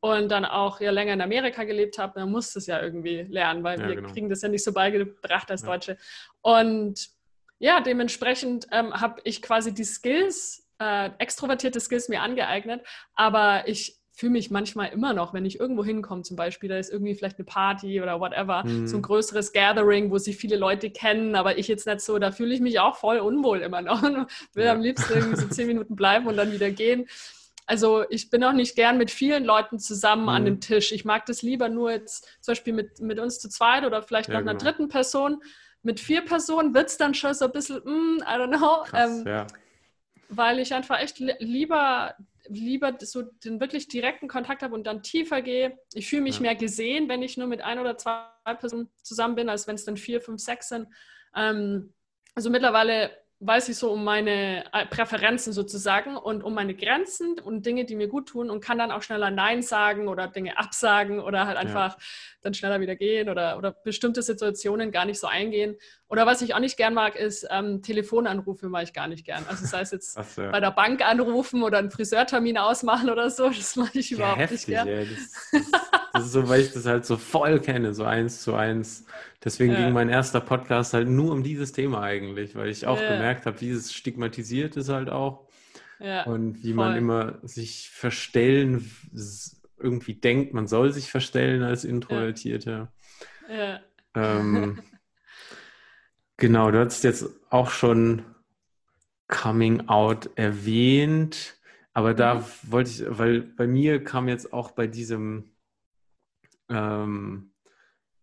[0.00, 3.64] und dann auch ja länger in Amerika gelebt habe, dann musste es ja irgendwie lernen,
[3.64, 4.12] weil ja, wir genau.
[4.12, 5.96] kriegen das ja nicht so beigebracht als Deutsche.
[6.40, 7.10] Und
[7.58, 13.98] ja, dementsprechend ähm, habe ich quasi die Skills, äh, extrovertierte Skills mir angeeignet, aber ich
[14.18, 17.38] fühle mich manchmal immer noch, wenn ich irgendwo hinkomme, zum Beispiel, da ist irgendwie vielleicht
[17.38, 18.88] eine Party oder whatever, mhm.
[18.88, 22.32] so ein größeres Gathering, wo sich viele Leute kennen, aber ich jetzt nicht so, da
[22.32, 24.02] fühle ich mich auch voll unwohl immer noch.
[24.02, 24.72] Will ja.
[24.72, 27.06] am liebsten irgendwie so zehn Minuten bleiben und dann wieder gehen.
[27.64, 30.28] Also ich bin auch nicht gern mit vielen Leuten zusammen mhm.
[30.30, 30.90] an dem Tisch.
[30.90, 34.30] Ich mag das lieber nur jetzt zum Beispiel mit, mit uns zu zweit oder vielleicht
[34.30, 34.50] ja, noch genau.
[34.50, 35.42] einer dritten Person
[35.82, 38.82] mit vier Personen wird es dann schon so ein bisschen, mm, I don't know.
[38.84, 39.46] Krass, ähm, ja.
[40.28, 42.14] Weil ich einfach echt lieber,
[42.48, 45.78] lieber so den wirklich direkten Kontakt habe und dann tiefer gehe.
[45.94, 46.42] Ich fühle mich ja.
[46.42, 48.26] mehr gesehen, wenn ich nur mit ein oder zwei
[48.58, 50.88] Personen zusammen bin, als wenn es dann vier, fünf, sechs sind.
[51.34, 51.92] Ähm,
[52.34, 53.10] also mittlerweile
[53.40, 57.94] weiß ich so um meine äh, Präferenzen sozusagen und um meine Grenzen und Dinge, die
[57.94, 61.56] mir gut tun und kann dann auch schneller Nein sagen oder Dinge absagen oder halt
[61.56, 62.04] einfach ja.
[62.42, 65.76] dann schneller wieder gehen oder, oder bestimmte Situationen gar nicht so eingehen.
[66.10, 69.44] Oder was ich auch nicht gern mag, ist ähm, Telefonanrufe mache ich gar nicht gern.
[69.46, 70.50] Also sei es jetzt so, ja.
[70.50, 74.68] bei der Bank anrufen oder einen Friseurtermin ausmachen oder so, das mache ich überhaupt heftig,
[74.68, 74.88] nicht gern.
[74.88, 75.82] Ja, das, das,
[76.14, 79.04] das ist so, weil ich das halt so voll kenne, so eins zu eins.
[79.44, 79.80] Deswegen ja.
[79.80, 83.12] ging mein erster Podcast halt nur um dieses Thema eigentlich, weil ich auch ja.
[83.12, 85.46] gemerkt habe, wie es stigmatisiert ist halt auch.
[86.00, 86.86] Ja, und wie voll.
[86.86, 88.90] man immer sich verstellen,
[89.78, 92.88] irgendwie denkt, man soll sich verstellen als Introvertierte.
[93.50, 93.80] Ja.
[94.14, 94.82] Ähm,
[96.38, 98.24] genau, du hast jetzt auch schon
[99.28, 101.60] Coming Out erwähnt,
[101.92, 102.44] aber da mhm.
[102.62, 105.52] wollte ich, weil bei mir kam jetzt auch bei diesem
[106.70, 107.52] ähm,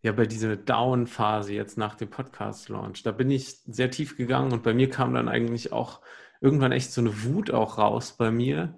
[0.01, 4.63] ja bei dieser Down-Phase jetzt nach dem Podcast-Launch, da bin ich sehr tief gegangen und
[4.63, 6.01] bei mir kam dann eigentlich auch
[6.41, 8.77] irgendwann echt so eine Wut auch raus bei mir,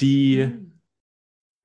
[0.00, 0.80] die mhm.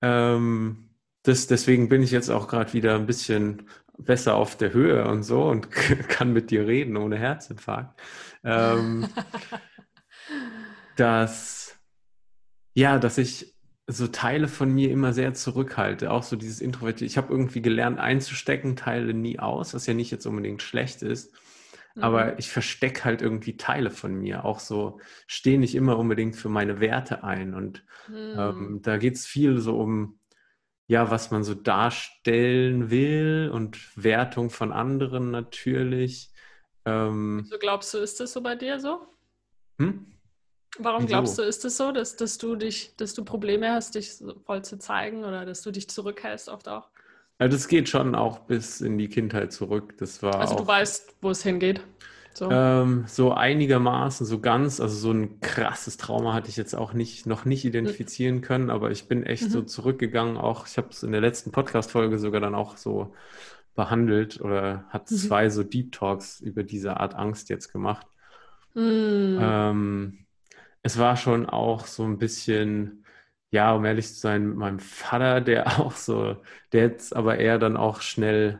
[0.01, 0.83] ähm,
[1.23, 5.23] das, deswegen bin ich jetzt auch gerade wieder ein bisschen besser auf der Höhe und
[5.23, 5.71] so und
[6.09, 7.99] kann mit dir reden ohne Herzinfarkt.
[8.43, 9.07] Ähm,
[10.95, 11.77] dass
[12.73, 13.55] ja, dass ich
[13.87, 17.05] so Teile von mir immer sehr zurückhalte, auch so dieses Introvertierte.
[17.05, 21.33] Ich habe irgendwie gelernt einzustecken, Teile nie aus, was ja nicht jetzt unbedingt schlecht ist.
[21.95, 22.03] Mhm.
[22.03, 26.49] Aber ich verstecke halt irgendwie Teile von mir, auch so stehe nicht immer unbedingt für
[26.49, 27.53] meine Werte ein.
[27.55, 28.39] Und ähm, mhm.
[28.39, 30.19] ähm, da geht es viel so um,
[30.87, 36.31] ja, was man so darstellen will und Wertung von anderen natürlich.
[36.85, 39.01] Ähm, so glaubst du, ist das so bei dir so?
[39.79, 40.05] Hm?
[40.79, 41.09] Warum Wieso?
[41.09, 44.11] glaubst du, ist es so, dass, dass du dich, dass du Probleme hast, dich
[44.45, 46.89] voll zu zeigen oder dass du dich zurückhältst oft auch?
[47.39, 49.95] Also das geht schon auch bis in die Kindheit zurück.
[49.97, 51.81] Das war also du weißt, wo es hingeht.
[52.37, 52.51] So.
[52.51, 57.25] Ähm, so einigermaßen, so ganz, also so ein krasses Trauma hatte ich jetzt auch nicht,
[57.25, 59.49] noch nicht identifizieren können, aber ich bin echt mhm.
[59.49, 60.37] so zurückgegangen.
[60.37, 63.15] Auch ich habe es in der letzten Podcast-Folge sogar dann auch so
[63.73, 65.15] behandelt oder hat mhm.
[65.15, 68.05] zwei so Deep Talks über diese Art Angst jetzt gemacht.
[68.75, 69.39] Mhm.
[69.41, 70.25] Ähm,
[70.83, 73.03] es war schon auch so ein bisschen,
[73.49, 76.37] ja, um ehrlich zu sein, mit meinem Vater, der auch so,
[76.71, 78.59] der jetzt aber eher dann auch schnell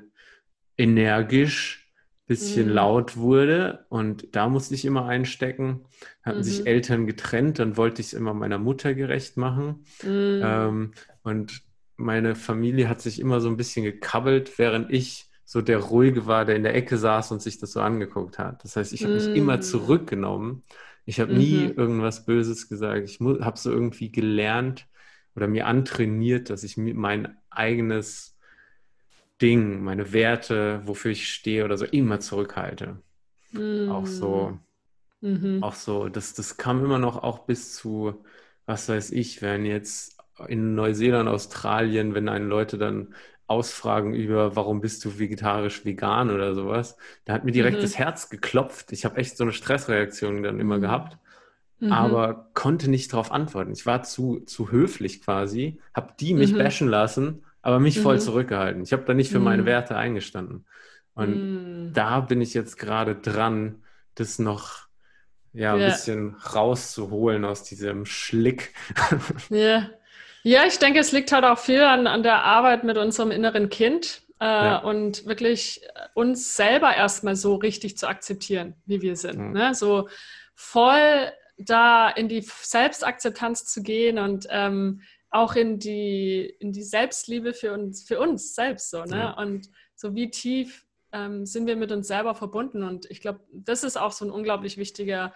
[0.80, 1.87] energisch
[2.28, 2.74] bisschen mhm.
[2.74, 5.86] laut wurde und da musste ich immer einstecken.
[6.24, 6.44] Hatten mhm.
[6.44, 9.86] sich Eltern getrennt, dann wollte ich es immer meiner Mutter gerecht machen.
[10.04, 10.42] Mhm.
[10.44, 10.92] Ähm,
[11.24, 11.62] und
[11.96, 16.44] meine Familie hat sich immer so ein bisschen gekabbelt, während ich so der Ruhige war,
[16.44, 18.64] der in der Ecke saß und sich das so angeguckt hat.
[18.66, 19.62] Das heißt, ich habe mich immer mm.
[19.62, 20.64] zurückgenommen.
[21.06, 21.38] Ich habe mhm.
[21.38, 23.10] nie irgendwas Böses gesagt.
[23.10, 24.88] Ich habe so irgendwie gelernt
[25.36, 28.37] oder mir antrainiert, dass ich mein eigenes
[29.42, 32.98] Ding, meine Werte, wofür ich stehe oder so immer zurückhalte.
[33.52, 33.90] Mhm.
[33.90, 34.60] Auch so,
[35.22, 35.64] mhm.
[35.64, 38.24] auch so, das, das kam immer noch auch bis zu,
[38.66, 43.14] was weiß ich, wenn jetzt in Neuseeland, Australien, wenn einen Leute dann
[43.48, 47.82] ausfragen über, warum bist du vegetarisch, vegan oder sowas, da hat mir direkt mhm.
[47.82, 48.92] das Herz geklopft.
[48.92, 50.82] Ich habe echt so eine Stressreaktion dann immer mhm.
[50.82, 51.18] gehabt,
[51.80, 51.92] mhm.
[51.92, 53.72] aber konnte nicht darauf antworten.
[53.72, 56.58] Ich war zu, zu höflich quasi, habe die mich mhm.
[56.58, 58.22] bashen lassen, aber mich voll mhm.
[58.22, 58.84] zurückgehalten.
[58.84, 59.68] Ich habe da nicht für meine mhm.
[59.68, 60.66] Werte eingestanden.
[61.14, 63.84] Und da bin ich jetzt gerade dran,
[64.16, 64.88] das noch
[65.52, 65.88] ja, ein ja.
[65.88, 68.74] bisschen rauszuholen aus diesem Schlick.
[69.50, 69.90] Ja.
[70.44, 73.68] Ja, ich denke, es liegt halt auch viel an, an der Arbeit mit unserem inneren
[73.68, 74.78] Kind äh, ja.
[74.78, 75.82] und wirklich
[76.14, 79.40] uns selber erstmal so richtig zu akzeptieren, wie wir sind.
[79.40, 79.52] Mhm.
[79.52, 79.76] Ne?
[79.76, 80.08] So
[80.56, 85.02] voll da in die Selbstakzeptanz zu gehen und ähm,
[85.38, 89.18] auch in die, in die Selbstliebe für uns, für uns selbst so, ne?
[89.18, 89.32] Ja.
[89.34, 92.84] Und so wie tief ähm, sind wir mit uns selber verbunden.
[92.84, 95.34] Und ich glaube, das ist auch so ein unglaublich wichtiger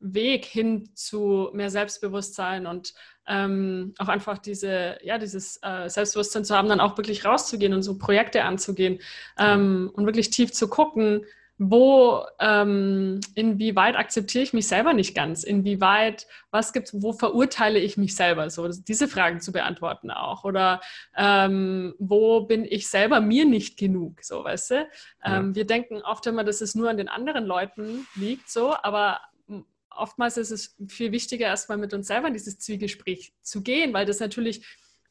[0.00, 2.94] Weg hin zu mehr Selbstbewusstsein und
[3.26, 7.82] ähm, auch einfach diese, ja, dieses äh, Selbstbewusstsein zu haben, dann auch wirklich rauszugehen und
[7.82, 9.00] so Projekte anzugehen
[9.38, 11.24] ähm, und wirklich tief zu gucken,
[11.58, 17.96] wo, ähm, inwieweit akzeptiere ich mich selber nicht ganz, inwieweit, was gibt wo verurteile ich
[17.96, 20.80] mich selber, so diese Fragen zu beantworten auch oder
[21.16, 24.74] ähm, wo bin ich selber mir nicht genug, so weißt du.
[24.74, 24.86] Ja.
[25.24, 29.20] Ähm, wir denken oft immer, dass es nur an den anderen Leuten liegt, so, aber
[29.98, 34.06] oftmals ist es viel wichtiger, erstmal mit uns selber in dieses Zwiegespräch zu gehen, weil
[34.06, 34.64] das natürlich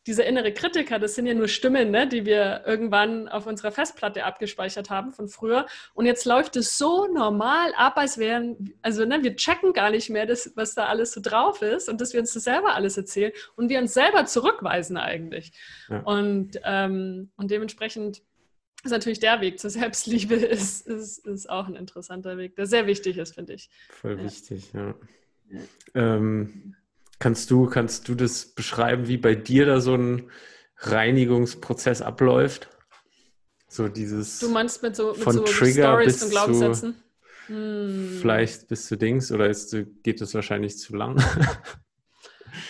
[0.08, 4.24] dieser innere Kritiker, das sind ja nur Stimmen, ne, die wir irgendwann auf unserer Festplatte
[4.24, 5.66] abgespeichert haben von früher.
[5.94, 10.10] Und jetzt läuft es so normal ab, als wären, also ne, wir checken gar nicht
[10.10, 12.98] mehr, das, was da alles so drauf ist und dass wir uns das selber alles
[12.98, 15.52] erzählen und wir uns selber zurückweisen eigentlich.
[15.90, 16.00] Ja.
[16.00, 18.22] Und, ähm, und dementsprechend
[18.84, 22.88] ist natürlich der Weg zur Selbstliebe ist, ist, ist auch ein interessanter Weg, der sehr
[22.88, 23.70] wichtig ist, finde ich.
[23.90, 24.24] Voll ja.
[24.24, 24.96] wichtig, ja.
[25.50, 25.62] ja.
[25.96, 26.76] Ähm,
[27.20, 30.32] kannst, du, kannst du das beschreiben, wie bei dir da so ein
[30.78, 32.70] Reinigungsprozess abläuft?
[33.68, 34.40] So dieses.
[34.40, 36.94] Du meinst mit so, mit von so Trigger Stories und Glaubenssätzen?
[36.94, 38.18] Zu, hm.
[38.22, 41.22] Vielleicht bis zu Dings oder ist, geht das wahrscheinlich zu lang?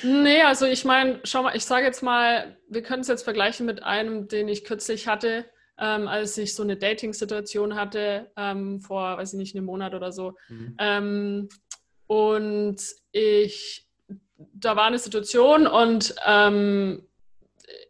[0.04, 3.66] Nee, also ich meine, schau mal, ich sage jetzt mal, wir können es jetzt vergleichen
[3.66, 5.46] mit einem, den ich kürzlich hatte
[5.80, 10.12] ähm, als ich so eine Dating-Situation hatte, ähm, vor, weiß ich nicht, einem Monat oder
[10.12, 10.36] so.
[10.50, 10.76] Mhm.
[10.80, 11.50] Ähm,
[12.08, 12.78] und
[13.12, 13.87] ich,
[14.38, 17.04] da war eine Situation und ähm,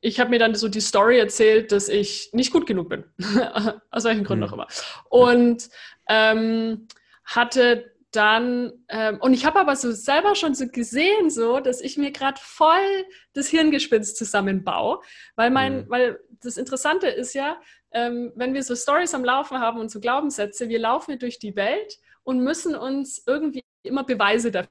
[0.01, 3.03] ich habe mir dann so die Story erzählt, dass ich nicht gut genug bin.
[3.91, 4.49] Aus welchen Gründen mhm.
[4.49, 4.67] auch immer.
[5.10, 5.69] Und
[6.07, 6.88] ähm,
[7.25, 11.97] hatte dann, ähm, und ich habe aber so selber schon so gesehen, so, dass ich
[11.97, 14.99] mir gerade voll das Hirngespinst zusammenbaue,
[15.36, 15.89] weil mein, mhm.
[15.89, 17.60] weil das Interessante ist ja,
[17.91, 21.55] ähm, wenn wir so Stories am Laufen haben und so Glaubenssätze, wir laufen durch die
[21.55, 24.69] Welt und müssen uns irgendwie immer Beweise dafür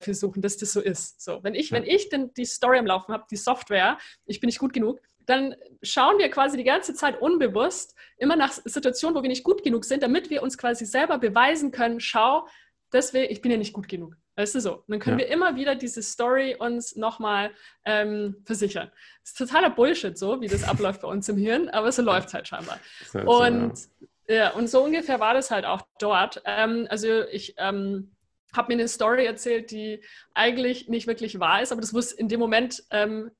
[0.00, 1.20] suchen, dass das so ist.
[1.22, 1.76] So, wenn ich, ja.
[1.76, 5.00] wenn ich denn die Story am Laufen habe, die Software, ich bin nicht gut genug,
[5.26, 9.62] dann schauen wir quasi die ganze Zeit unbewusst immer nach Situationen, wo wir nicht gut
[9.62, 12.46] genug sind, damit wir uns quasi selber beweisen können, schau,
[12.92, 14.16] deswegen, ich bin ja nicht gut genug.
[14.36, 14.76] Weißt du so?
[14.76, 15.26] Und dann können ja.
[15.26, 17.50] wir immer wieder diese Story uns nochmal
[17.84, 18.90] ähm, versichern.
[19.22, 22.28] Das ist totaler Bullshit, so wie das abläuft bei uns im Hirn, aber so läuft
[22.28, 22.80] es halt scheinbar.
[23.12, 23.88] Halt und, so,
[24.28, 24.34] ja.
[24.34, 24.50] ja.
[24.52, 26.42] und so ungefähr war das halt auch dort.
[26.46, 28.12] Ähm, also ich ähm,
[28.52, 30.02] habe mir eine Story erzählt, die
[30.34, 33.30] eigentlich nicht wirklich wahr ist, aber das muss in dem Moment ähm,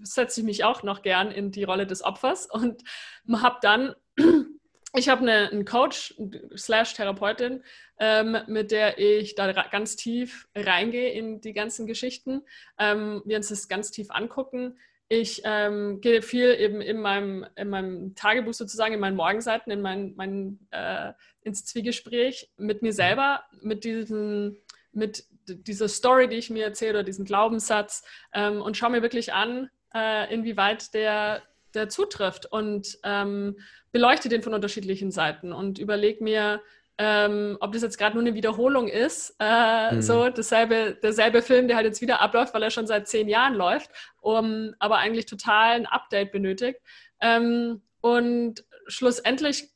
[0.00, 2.82] setze ich mich auch noch gern in die Rolle des Opfers und
[3.32, 3.94] habe dann
[4.94, 6.14] ich habe eine, einen Coach
[6.56, 7.62] slash Therapeutin,
[7.98, 12.42] ähm, mit der ich da ganz tief reingehe in die ganzen Geschichten.
[12.78, 14.78] Ähm, wir uns das ganz tief angucken.
[15.08, 19.80] Ich ähm, gehe viel eben in meinem, in meinem Tagebuch sozusagen, in meinen Morgenseiten, in
[19.80, 24.58] mein, mein, äh, ins Zwiegespräch mit mir selber, mit diesem,
[24.92, 28.04] mit dieser Story, die ich mir erzähle, oder diesem Glaubenssatz
[28.34, 31.42] ähm, und schaue mir wirklich an, äh, inwieweit der
[31.74, 33.56] der zutrifft und ähm,
[33.92, 36.62] beleuchte den von unterschiedlichen Seiten und überlege mir,
[36.98, 40.02] ähm, ob das jetzt gerade nur eine Wiederholung ist, äh, mhm.
[40.02, 43.54] so dasselbe, derselbe Film, der halt jetzt wieder abläuft, weil er schon seit zehn Jahren
[43.54, 43.90] läuft,
[44.20, 46.80] um, aber eigentlich total ein Update benötigt.
[47.20, 49.70] Ähm, und schlussendlich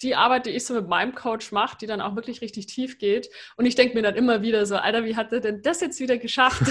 [0.00, 2.98] die Arbeit, die ich so mit meinem Coach mache, die dann auch wirklich richtig tief
[2.98, 3.28] geht.
[3.56, 6.00] Und ich denke mir dann immer wieder so, Alter, wie hat er denn das jetzt
[6.00, 6.62] wieder geschafft?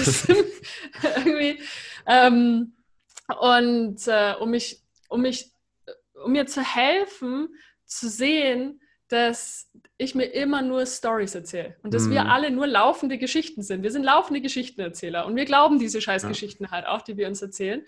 [1.16, 1.60] irgendwie.
[2.06, 2.74] Ähm,
[3.40, 5.50] und äh, um mich, um mich,
[6.24, 7.48] um mir zu helfen,
[7.86, 9.70] zu sehen, dass
[10.02, 12.10] ich mir immer nur Stories erzähle und dass mm.
[12.10, 12.30] wir mhm.
[12.30, 13.82] alle nur laufende Geschichten sind.
[13.82, 16.72] Wir sind laufende Geschichtenerzähler und wir glauben diese Scheißgeschichten ja.
[16.72, 17.84] halt auch, die wir uns erzählen.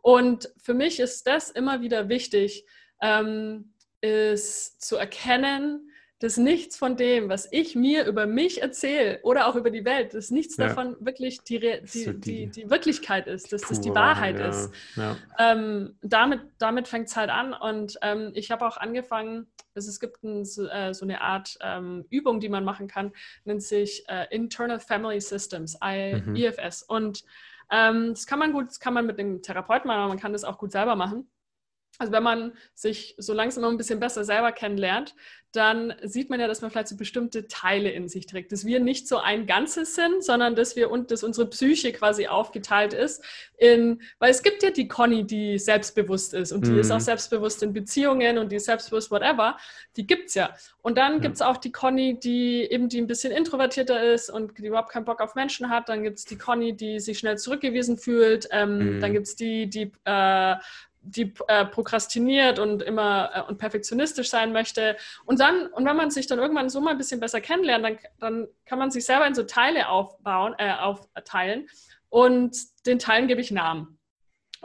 [0.00, 2.64] Und für mich ist das immer wieder wichtig,
[3.00, 5.87] ähm, ist zu erkennen,
[6.20, 10.14] dass nichts von dem, was ich mir über mich erzähle oder auch über die Welt,
[10.14, 10.66] dass nichts ja.
[10.66, 14.48] davon wirklich die, die, so die, die, Wirklichkeit ist, dass das die Wahrheit ja.
[14.48, 14.72] ist.
[14.96, 15.16] Ja.
[15.38, 20.00] Ähm, damit damit fängt es halt an und ähm, ich habe auch angefangen, also es
[20.00, 23.12] gibt ein, so, äh, so, eine Art ähm, Übung, die man machen kann,
[23.44, 26.34] nennt sich äh, Internal Family Systems, I, mhm.
[26.34, 27.22] IFS und
[27.70, 30.32] ähm, das kann man gut, das kann man mit einem Therapeuten machen, aber man kann
[30.32, 31.28] das auch gut selber machen.
[31.98, 35.14] Also wenn man sich so langsam ein bisschen besser selber kennenlernt,
[35.52, 38.80] dann sieht man ja, dass man vielleicht so bestimmte Teile in sich trägt, dass wir
[38.80, 43.24] nicht so ein Ganzes sind, sondern dass wir und dass unsere Psyche quasi aufgeteilt ist
[43.56, 46.80] in, weil es gibt ja die Conny, die selbstbewusst ist und die mhm.
[46.80, 49.56] ist auch selbstbewusst in Beziehungen und die ist selbstbewusst whatever,
[49.96, 50.54] die gibt's ja.
[50.82, 51.18] Und dann ja.
[51.20, 55.06] gibt's auch die Conny, die eben die ein bisschen introvertierter ist und die überhaupt keinen
[55.06, 55.88] Bock auf Menschen hat.
[55.88, 58.48] Dann gibt's die Conny, die sich schnell zurückgewiesen fühlt.
[58.50, 59.00] Ähm, mhm.
[59.00, 60.54] Dann gibt's die, die äh,
[61.00, 64.96] die äh, prokrastiniert und immer äh, und perfektionistisch sein möchte.
[65.24, 67.98] Und dann, und wenn man sich dann irgendwann so mal ein bisschen besser kennenlernt, dann,
[68.20, 71.68] dann kann man sich selber in so Teile aufbauen, äh, aufteilen
[72.08, 73.98] und den Teilen gebe ich Namen.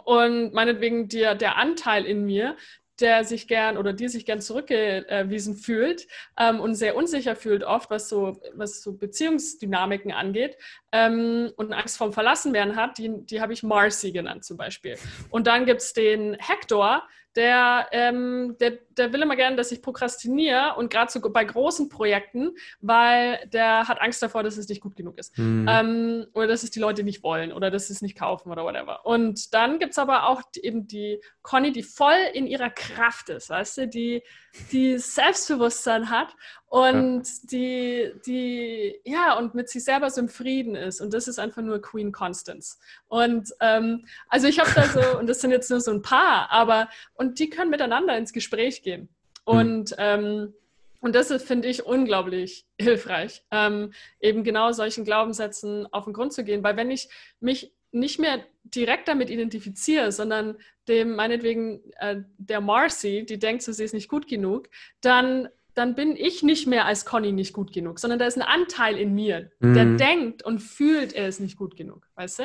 [0.03, 2.57] Und meinetwegen der, der Anteil in mir,
[2.99, 7.89] der sich gern oder die sich gern zurückgewiesen fühlt ähm, und sehr unsicher fühlt, oft
[7.89, 10.57] was so, was so Beziehungsdynamiken angeht
[10.91, 14.97] ähm, und Angst vorm Verlassenwerden hat, die, die habe ich Marcy genannt zum Beispiel.
[15.29, 17.03] Und dann gibt es den Hector,
[17.35, 21.89] der, ähm, der, der will immer gerne, dass ich prokrastiniere und gerade so bei großen
[21.89, 25.37] Projekten, weil der hat Angst davor, dass es nicht gut genug ist.
[25.37, 25.65] Mhm.
[25.69, 28.63] Ähm, oder dass es die Leute nicht wollen oder dass sie es nicht kaufen oder
[28.63, 29.05] whatever.
[29.05, 33.49] Und dann gibt es aber auch eben die Conny, die voll in ihrer Kraft ist,
[33.49, 34.23] weißt du, die,
[34.71, 36.35] die Selbstbewusstsein hat
[36.67, 37.33] und ja.
[37.43, 41.01] die, die, ja, und mit sich selber so im Frieden ist.
[41.01, 42.77] Und das ist einfach nur Queen Constance.
[43.07, 46.51] Und ähm, also ich habe da so, und das sind jetzt nur so ein paar,
[46.51, 49.09] aber, und die können miteinander ins Gespräch gehen.
[49.47, 49.57] Hm.
[49.57, 49.97] Und, mhm.
[49.97, 50.53] ähm,
[51.01, 53.91] und das finde ich unglaublich hilfreich, ähm,
[54.21, 56.63] eben genau solchen Glaubenssätzen auf den Grund zu gehen.
[56.63, 63.25] Weil wenn ich mich nicht mehr direkt damit identifiziere, sondern dem meinetwegen äh, der Marcy,
[63.25, 64.69] die denkt, sie ist nicht gut genug,
[65.01, 68.43] dann dann bin ich nicht mehr als Conny nicht gut genug, sondern da ist ein
[68.43, 69.73] Anteil in mir, mhm.
[69.73, 72.43] der denkt und fühlt, er ist nicht gut genug, weißt du?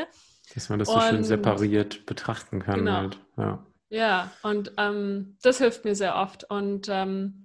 [0.55, 2.79] Dass man das so schön separiert betrachten kann.
[2.81, 2.93] Genau.
[2.93, 3.19] Halt.
[3.37, 3.67] Ja.
[3.91, 6.45] ja, und ähm, das hilft mir sehr oft.
[6.45, 7.45] Und ähm,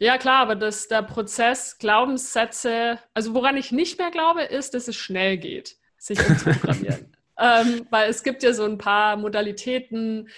[0.00, 4.88] ja, klar, aber dass der Prozess, Glaubenssätze, also woran ich nicht mehr glaube, ist, dass
[4.88, 7.16] es schnell geht, sich umzuprogrammieren.
[7.40, 10.28] Ähm, weil es gibt ja so ein paar Modalitäten,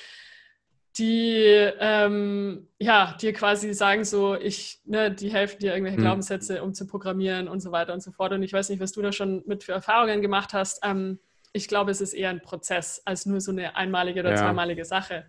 [0.99, 1.43] die
[1.81, 6.03] ähm, ja, dir quasi sagen so, ich, ne, die helfen dir irgendwelche mhm.
[6.03, 8.33] Glaubenssätze um zu programmieren und so weiter und so fort.
[8.33, 10.81] Und ich weiß nicht, was du da schon mit für Erfahrungen gemacht hast.
[10.85, 11.19] Ähm,
[11.55, 14.37] ich glaube, es ist eher ein Prozess als nur so eine einmalige oder ja.
[14.37, 15.27] zweimalige Sache.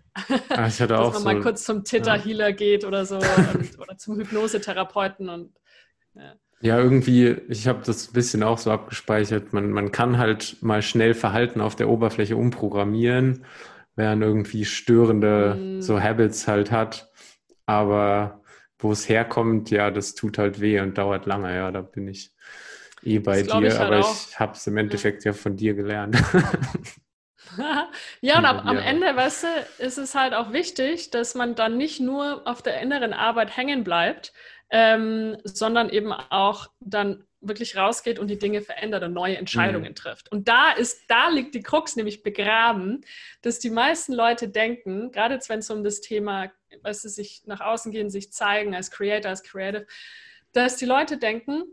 [0.48, 2.54] Ah, ich hatte Dass auch man so, mal kurz zum Theta-Healer ja.
[2.54, 5.54] geht oder so und, oder zum Hypnosetherapeuten und
[6.14, 6.34] ja.
[6.60, 9.52] Ja, irgendwie, ich habe das ein bisschen auch so abgespeichert.
[9.52, 13.44] Man, man kann halt mal schnell Verhalten auf der Oberfläche umprogrammieren
[13.96, 15.82] wenn irgendwie störende mhm.
[15.82, 17.10] so Habits halt hat.
[17.66, 18.42] Aber
[18.78, 21.54] wo es herkommt, ja, das tut halt weh und dauert lange.
[21.54, 22.32] Ja, da bin ich
[23.02, 24.14] eh bei dir, ich halt aber auch.
[24.28, 25.30] ich habe es im Endeffekt ja.
[25.30, 26.16] ja von dir gelernt.
[28.20, 31.78] ja, und ab, am Ende, weißt du, ist es halt auch wichtig, dass man dann
[31.78, 34.32] nicht nur auf der inneren Arbeit hängen bleibt,
[34.70, 39.94] ähm, sondern eben auch dann wirklich rausgeht und die Dinge verändert und neue Entscheidungen mhm.
[39.94, 40.32] trifft.
[40.32, 43.02] Und da ist, da liegt die Krux nämlich begraben,
[43.42, 46.50] dass die meisten Leute denken, gerade wenn es um das Thema,
[46.82, 49.86] was sie sich nach außen gehen, sich zeigen als Creator, als Creative,
[50.52, 51.64] dass die Leute denken,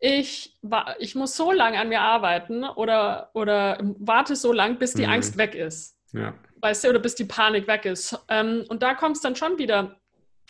[0.00, 0.56] ich,
[1.00, 5.12] ich muss so lange an mir arbeiten oder, oder warte so lange, bis die mhm.
[5.12, 5.96] Angst weg ist.
[6.12, 6.34] Ja.
[6.60, 8.18] Weißt du, oder bis die Panik weg ist.
[8.28, 10.00] Ähm, und da kommt es dann schon wieder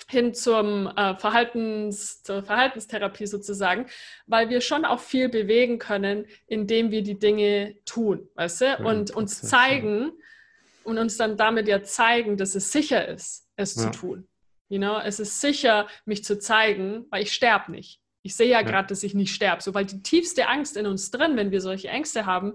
[0.08, 3.86] hin zum äh, Verhaltens, zur Verhaltenstherapie sozusagen,
[4.26, 9.10] weil wir schon auch viel bewegen können, indem wir die Dinge tun, weißt du, und
[9.10, 10.12] uns zeigen
[10.84, 13.82] und uns dann damit ja zeigen, dass es sicher ist, es ja.
[13.82, 14.28] zu tun.
[14.68, 18.00] You know, es ist sicher, mich zu zeigen, weil ich sterbe nicht.
[18.22, 18.66] Ich sehe ja, ja.
[18.66, 19.62] gerade, dass ich nicht sterbe.
[19.62, 22.54] So, weil die tiefste Angst in uns drin, wenn wir solche Ängste haben,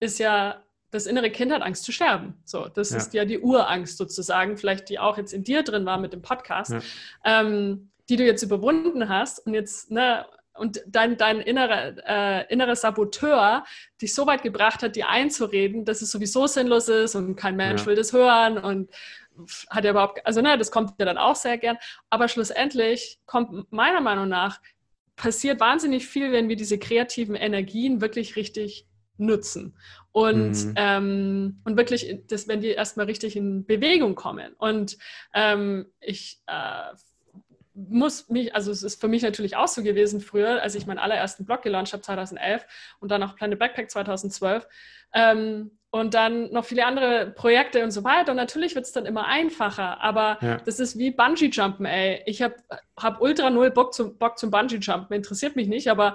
[0.00, 2.34] ist ja das innere Kind hat Angst zu sterben.
[2.44, 2.98] So, das ja.
[2.98, 6.22] ist ja die Urangst sozusagen, vielleicht die auch jetzt in dir drin war mit dem
[6.22, 6.72] Podcast.
[6.72, 6.80] Ja.
[7.24, 12.76] Ähm, die du jetzt überwunden hast und jetzt, ne, und dein, dein innerer, äh, innerer
[12.76, 13.64] Saboteur
[14.02, 17.82] dich so weit gebracht hat, dir einzureden, dass es sowieso sinnlos ist und kein Mensch
[17.82, 17.86] ja.
[17.86, 18.90] will das hören und
[19.70, 21.78] hat er überhaupt, also ne, das kommt ja dann auch sehr gern,
[22.10, 24.60] aber schlussendlich kommt meiner Meinung nach,
[25.16, 28.86] passiert wahnsinnig viel, wenn wir diese kreativen Energien wirklich richtig
[29.26, 29.74] nutzen
[30.12, 30.74] und, mhm.
[30.76, 34.52] ähm, und wirklich, das, wenn die erstmal richtig in Bewegung kommen.
[34.58, 34.98] Und
[35.32, 36.94] ähm, ich äh,
[37.74, 40.98] muss mich, also es ist für mich natürlich auch so gewesen früher, als ich meinen
[40.98, 42.66] allerersten Blog gelauncht habe 2011
[43.00, 44.66] und dann auch Planet Backpack 2012
[45.14, 49.06] ähm, und dann noch viele andere Projekte und so weiter und natürlich wird es dann
[49.06, 50.58] immer einfacher, aber ja.
[50.58, 52.22] das ist wie Bungee-Jumpen, ey.
[52.26, 52.56] Ich habe
[52.98, 56.14] hab ultra null Bock zum, Bock zum Bungee-Jumpen, interessiert mich nicht, aber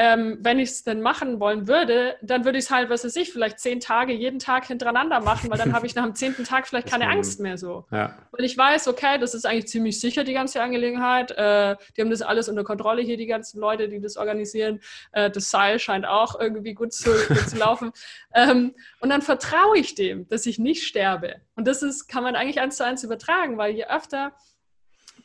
[0.00, 3.16] ähm, wenn ich es denn machen wollen würde, dann würde ich es halt, was weiß
[3.16, 6.44] ich, vielleicht zehn Tage jeden Tag hintereinander machen, weil dann habe ich nach dem zehnten
[6.44, 7.84] Tag vielleicht keine Angst mehr so.
[7.90, 8.16] Ja.
[8.30, 11.32] Weil ich weiß, okay, das ist eigentlich ziemlich sicher, die ganze Angelegenheit.
[11.32, 14.78] Äh, die haben das alles unter Kontrolle hier, die ganzen Leute, die das organisieren.
[15.10, 17.90] Äh, das Seil scheint auch irgendwie gut zu, gut zu laufen.
[18.34, 21.36] Ähm, und dann vertraue ich dem, dass ich nicht sterbe.
[21.56, 24.32] Und das ist, kann man eigentlich eins zu eins übertragen, weil je öfter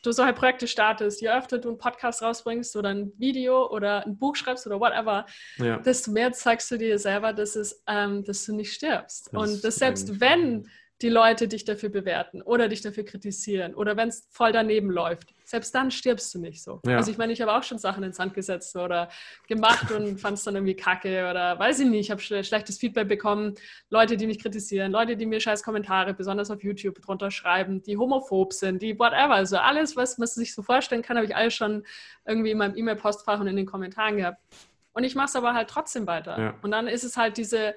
[0.04, 4.16] du solche Projekte startest, je öfter du einen Podcast rausbringst oder ein Video oder ein
[4.18, 5.26] Buch schreibst oder whatever,
[5.56, 5.78] ja.
[5.78, 9.30] desto mehr zeigst du dir selber, dass, es, ähm, dass du nicht stirbst.
[9.32, 10.68] Das und dass selbst wenn
[11.02, 15.34] die Leute dich dafür bewerten oder dich dafür kritisieren oder wenn es voll daneben läuft.
[15.44, 16.80] Selbst dann stirbst du nicht so.
[16.86, 16.96] Ja.
[16.96, 19.08] Also ich meine, ich habe auch schon Sachen ins Sand gesetzt oder
[19.48, 23.08] gemacht und fand es dann irgendwie kacke oder weiß ich nicht, ich habe schlechtes Feedback
[23.08, 23.54] bekommen,
[23.90, 27.96] Leute, die mich kritisieren, Leute, die mir scheiß Kommentare, besonders auf YouTube, drunter schreiben, die
[27.96, 29.34] homophob sind, die whatever.
[29.34, 31.84] Also alles, was man sich so vorstellen kann, habe ich alles schon
[32.24, 34.40] irgendwie in meinem E-Mail-Postfach und in den Kommentaren gehabt.
[34.92, 36.38] Und ich mache es aber halt trotzdem weiter.
[36.38, 36.54] Ja.
[36.62, 37.74] Und dann ist es halt diese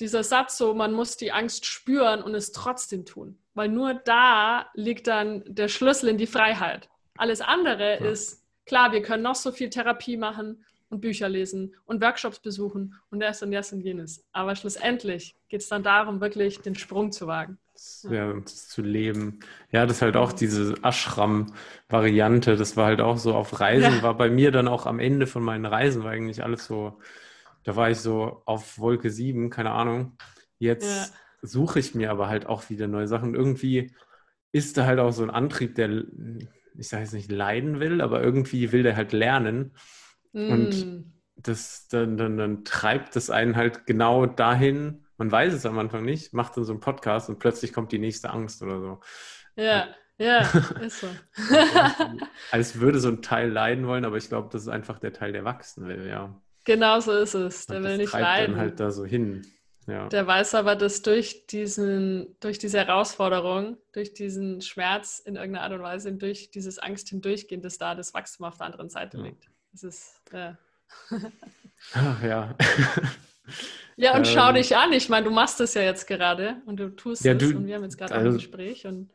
[0.00, 3.38] dieser Satz so, man muss die Angst spüren und es trotzdem tun.
[3.54, 6.88] Weil nur da liegt dann der Schlüssel in die Freiheit.
[7.16, 8.10] Alles andere ja.
[8.10, 12.94] ist, klar, wir können noch so viel Therapie machen und Bücher lesen und Workshops besuchen
[13.10, 14.24] und das und das und jenes.
[14.32, 17.58] Aber schlussendlich geht es dann darum, wirklich den Sprung zu wagen.
[18.04, 19.40] Ja, ja zu leben.
[19.70, 22.56] Ja, das ist halt auch diese Ashram-Variante.
[22.56, 24.02] Das war halt auch so auf Reisen, ja.
[24.02, 26.98] war bei mir dann auch am Ende von meinen Reisen, war eigentlich alles so
[27.64, 30.16] da war ich so auf Wolke 7, keine Ahnung.
[30.58, 31.16] Jetzt ja.
[31.42, 33.34] suche ich mir aber halt auch wieder neue Sachen.
[33.34, 33.94] Irgendwie
[34.52, 36.04] ist da halt auch so ein Antrieb, der,
[36.76, 39.74] ich sage jetzt nicht leiden will, aber irgendwie will der halt lernen.
[40.32, 40.50] Mm.
[40.50, 41.04] Und
[41.36, 46.04] das, dann, dann, dann treibt das einen halt genau dahin, man weiß es am Anfang
[46.04, 49.00] nicht, macht dann so einen Podcast und plötzlich kommt die nächste Angst oder so.
[49.56, 49.88] Ja,
[50.18, 50.40] ja,
[50.80, 51.08] ist so.
[52.50, 55.32] Als würde so ein Teil leiden wollen, aber ich glaube, das ist einfach der Teil,
[55.32, 56.40] der wachsen will, ja.
[56.64, 57.66] Genau so ist es.
[57.66, 58.56] Der und will nicht leiden.
[58.56, 59.46] Halt da so hin.
[59.86, 60.08] Ja.
[60.08, 65.72] Der weiß aber, dass durch, diesen, durch diese Herausforderung, durch diesen Schmerz in irgendeiner Art
[65.72, 69.24] und Weise, durch dieses Angst hindurchgehen, dass da das Wachstum auf der anderen Seite ja.
[69.24, 69.50] liegt.
[69.72, 70.56] Das ist, ja.
[71.94, 72.54] Ach ja.
[73.96, 74.92] ja, und ähm, schau dich an.
[74.92, 77.66] Ich meine, du machst es ja jetzt gerade und du tust ja, es du, und
[77.66, 79.10] wir haben jetzt gerade also, ein Gespräch und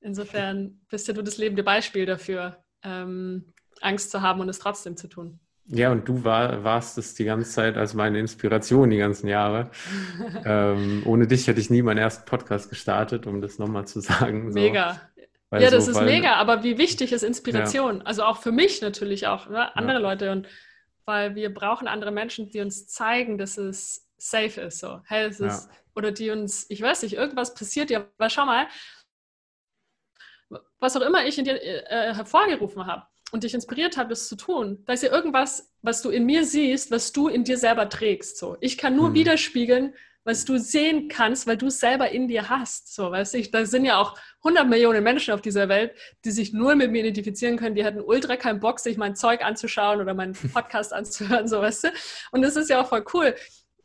[0.00, 4.96] insofern bist ja du das lebende Beispiel dafür, ähm, Angst zu haben und es trotzdem
[4.96, 5.40] zu tun.
[5.70, 9.70] Ja, und du war, warst es die ganze Zeit als meine Inspiration die ganzen Jahre.
[10.44, 14.50] ähm, ohne dich hätte ich nie meinen ersten Podcast gestartet, um das nochmal zu sagen.
[14.52, 14.58] So.
[14.58, 15.00] Mega.
[15.50, 17.98] Weil ja, das so, ist weil, mega, aber wie wichtig ist Inspiration?
[17.98, 18.04] Ja.
[18.04, 19.74] Also auch für mich natürlich auch, ne?
[19.76, 20.02] andere ja.
[20.02, 20.32] Leute.
[20.32, 20.48] Und
[21.04, 24.78] weil wir brauchen andere Menschen, die uns zeigen, dass es safe ist.
[24.78, 25.76] So, hey, es ist, ja.
[25.94, 28.68] oder die uns, ich weiß nicht, irgendwas passiert ja, aber schau mal,
[30.80, 34.36] was auch immer ich in dir äh, hervorgerufen habe und dich inspiriert hat, das zu
[34.36, 37.88] tun, da ist ja irgendwas, was du in mir siehst, was du in dir selber
[37.88, 38.38] trägst.
[38.38, 38.56] So.
[38.60, 39.14] Ich kann nur mhm.
[39.14, 42.94] widerspiegeln, was du sehen kannst, weil du es selber in dir hast.
[42.94, 44.14] So, weißt du, da sind ja auch
[44.44, 45.92] 100 Millionen Menschen auf dieser Welt,
[46.24, 47.74] die sich nur mit mir identifizieren können.
[47.74, 51.84] Die hatten ultra keinen Bock, sich mein Zeug anzuschauen oder meinen Podcast anzuhören, so, weißt
[51.84, 51.88] du.
[52.32, 53.34] Und das ist ja auch voll cool.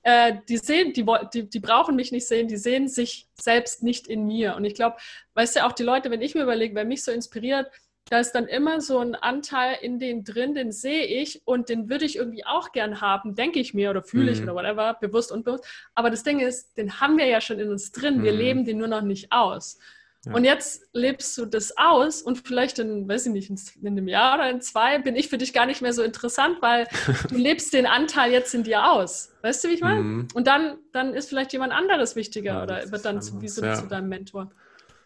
[0.04, 4.08] Äh, die sehen, die, die, die brauchen mich nicht sehen, die sehen sich selbst nicht
[4.08, 4.58] in mir.
[4.58, 4.98] Und ich glaube,
[5.36, 7.72] weißt du, auch die Leute, wenn ich mir überlege, wer mich so inspiriert,
[8.10, 11.89] da ist dann immer so ein Anteil in denen drin, den sehe ich und den
[11.89, 14.49] würde ich irgendwie auch gern haben, denke ich mir oder fühle ich mhm.
[14.49, 15.66] oder whatever, bewusst und bewusst.
[15.95, 18.38] Aber das Ding ist, den haben wir ja schon in uns drin, wir mhm.
[18.38, 19.78] leben den nur noch nicht aus.
[20.26, 20.34] Ja.
[20.34, 24.36] Und jetzt lebst du das aus und vielleicht in, weiß ich nicht, in einem Jahr
[24.36, 26.88] oder in zwei bin ich für dich gar nicht mehr so interessant, weil
[27.30, 29.34] du lebst den Anteil jetzt in dir aus.
[29.41, 30.01] Weißt du, wie ich meine?
[30.01, 30.28] Mhm.
[30.34, 33.64] Und dann, dann ist vielleicht jemand anderes wichtiger ja, oder wird dann zu, wie so
[33.64, 33.76] ja.
[33.76, 34.51] zu deinem Mentor.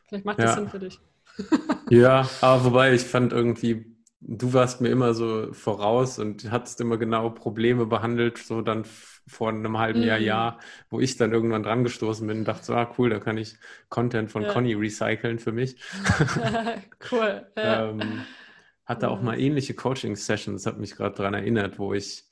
[0.07, 0.99] Vielleicht macht das Sinn für dich
[1.89, 6.97] ja, aber wobei ich fand irgendwie, du warst mir immer so voraus und hattest immer
[6.97, 8.85] genau Probleme behandelt, so dann
[9.27, 10.25] vor einem halben Jahr, mhm.
[10.25, 10.59] Jahr,
[10.89, 13.55] wo ich dann irgendwann dran gestoßen bin und dachte so, ah cool, da kann ich
[13.89, 14.53] Content von ja.
[14.53, 15.77] Conny recyceln für mich.
[17.11, 17.45] cool.
[17.55, 17.89] Ja.
[17.89, 18.25] ähm,
[18.85, 22.26] hatte auch mal ähnliche Coaching-Sessions, hat mich gerade daran erinnert, wo ich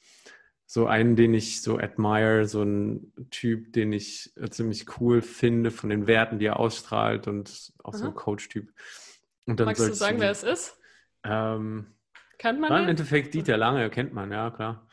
[0.66, 5.72] so einen, den ich so admire, so ein Typ, den ich äh, ziemlich cool finde
[5.72, 7.98] von den Werten, die er ausstrahlt und auch Aha.
[7.98, 8.74] so ein Coach-Typ.
[9.46, 10.80] Magst du sagen, wer es ist?
[11.24, 11.88] Ähm,
[12.40, 14.88] kennt man War im Endeffekt Dieter Lange, kennt man, ja, klar.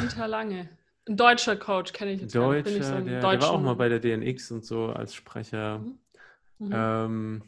[0.00, 0.68] Dieter Lange.
[1.06, 2.34] Ein deutscher Coach kenne ich jetzt.
[2.34, 5.78] Deutscher, ich so der, der, war auch mal bei der DNX und so als Sprecher.
[5.78, 5.98] Mhm.
[6.58, 6.72] Mhm.
[6.72, 7.42] Ähm,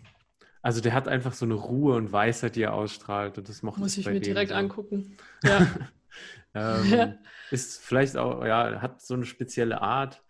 [0.62, 3.38] also der hat einfach so eine Ruhe und Weisheit, die er ausstrahlt.
[3.38, 4.56] Und das mochte Muss ich, ich mir direkt so.
[4.56, 5.16] angucken.
[5.44, 6.78] Ja.
[6.80, 7.14] ähm, ja.
[7.50, 10.22] Ist vielleicht auch, ja, hat so eine spezielle Art.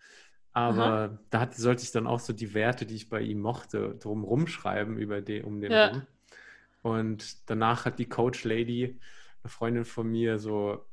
[0.53, 1.19] Aber Aha.
[1.29, 4.47] da hat, sollte ich dann auch so die Werte, die ich bei ihm mochte, drum
[4.47, 5.87] schreiben über den, um den ja.
[5.89, 6.01] rum.
[6.81, 8.99] Und danach hat die Coach Lady,
[9.43, 10.85] eine Freundin von mir, so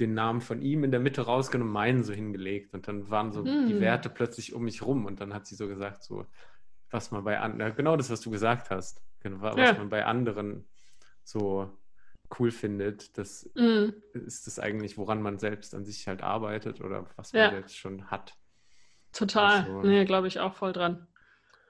[0.00, 2.74] den Namen von ihm in der Mitte rausgenommen, meinen so hingelegt.
[2.74, 3.66] Und dann waren so hm.
[3.68, 5.06] die Werte plötzlich um mich rum.
[5.06, 6.26] Und dann hat sie so gesagt, so,
[6.90, 9.72] was man bei anderen, genau das, was du gesagt hast, genau, was ja.
[9.74, 10.64] man bei anderen
[11.22, 11.70] so
[12.38, 13.90] cool findet, das mm.
[14.12, 17.50] ist das eigentlich, woran man selbst an sich halt arbeitet oder was man ja.
[17.50, 18.34] selbst schon hat.
[19.12, 19.60] Total.
[19.60, 21.06] Also, nee, glaube ich auch voll dran.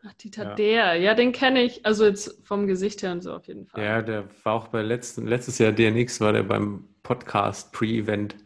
[0.04, 0.54] Ach, Dieter ja.
[0.54, 3.82] Der, ja, den kenne ich, also jetzt vom Gesicht her und so auf jeden Fall.
[3.82, 8.36] Ja, der war auch bei letzten, letztes Jahr DNX war der beim Podcast Pre-Event,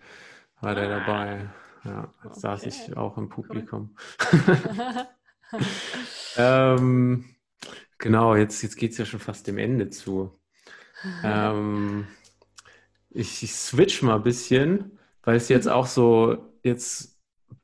[0.60, 0.98] war der ah.
[0.98, 1.50] dabei.
[1.84, 2.40] Ja, okay.
[2.40, 3.96] saß ich auch im Publikum.
[4.32, 4.58] Cool.
[6.36, 7.24] ähm,
[7.98, 10.35] genau, jetzt, jetzt geht es ja schon fast dem Ende zu.
[11.22, 12.06] Ähm,
[13.10, 17.18] ich, ich switch mal ein bisschen, weil es jetzt auch so jetzt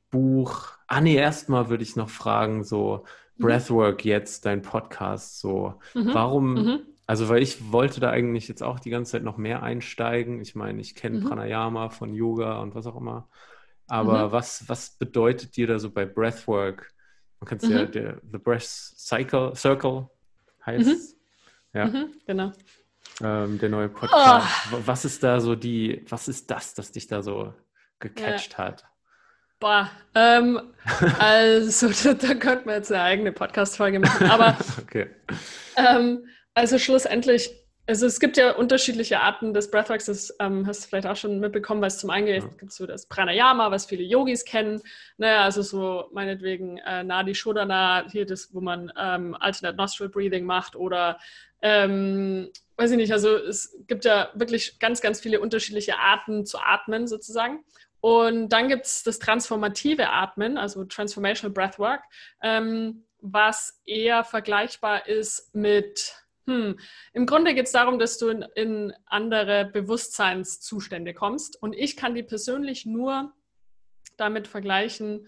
[0.09, 0.71] Buch.
[0.87, 3.05] Ah nee, erstmal würde ich noch fragen, so
[3.37, 3.43] mhm.
[3.43, 5.79] Breathwork jetzt, dein Podcast, so.
[5.93, 6.13] Mhm.
[6.13, 6.79] Warum, mhm.
[7.07, 10.41] also weil ich wollte da eigentlich jetzt auch die ganze Zeit noch mehr einsteigen.
[10.41, 11.25] Ich meine, ich kenne mhm.
[11.25, 13.27] Pranayama von Yoga und was auch immer.
[13.87, 14.31] Aber mhm.
[14.31, 16.93] was, was bedeutet dir da so bei Breathwork?
[17.39, 20.09] Man kann es ja der The Breath Cycle Circle
[20.65, 21.17] heißt.
[21.73, 21.91] Ja.
[22.25, 22.51] genau.
[23.23, 24.47] Ähm, der neue Podcast.
[24.73, 24.77] Oh.
[24.85, 27.53] Was ist da so die, was ist das, das dich da so
[27.99, 28.57] gecatcht ja.
[28.57, 28.85] hat?
[29.61, 30.73] Boah, ähm,
[31.19, 34.29] also da, da könnten wir jetzt eine eigene Podcast-Folge machen.
[34.29, 35.07] Aber okay.
[35.77, 37.49] ähm, also schlussendlich,
[37.87, 41.39] also es gibt ja unterschiedliche Arten des Breathworks, das ähm, hast du vielleicht auch schon
[41.39, 42.39] mitbekommen, weil es zum einen ja.
[42.39, 44.81] gibt so das Pranayama, was viele Yogis kennen,
[45.17, 50.45] ne, also so meinetwegen äh, Nadi Shodhana, hier das, wo man ähm, Alternate Nostril Breathing
[50.45, 51.19] macht oder
[51.63, 56.59] ähm, weiß ich nicht, also es gibt ja wirklich ganz, ganz viele unterschiedliche Arten zu
[56.59, 57.63] atmen sozusagen.
[58.01, 62.01] Und dann gibt es das transformative Atmen, also Transformational Breathwork,
[62.41, 66.13] ähm, was eher vergleichbar ist mit,
[66.47, 66.77] hm,
[67.13, 71.61] im Grunde geht es darum, dass du in, in andere Bewusstseinszustände kommst.
[71.61, 73.31] Und ich kann die persönlich nur
[74.17, 75.27] damit vergleichen,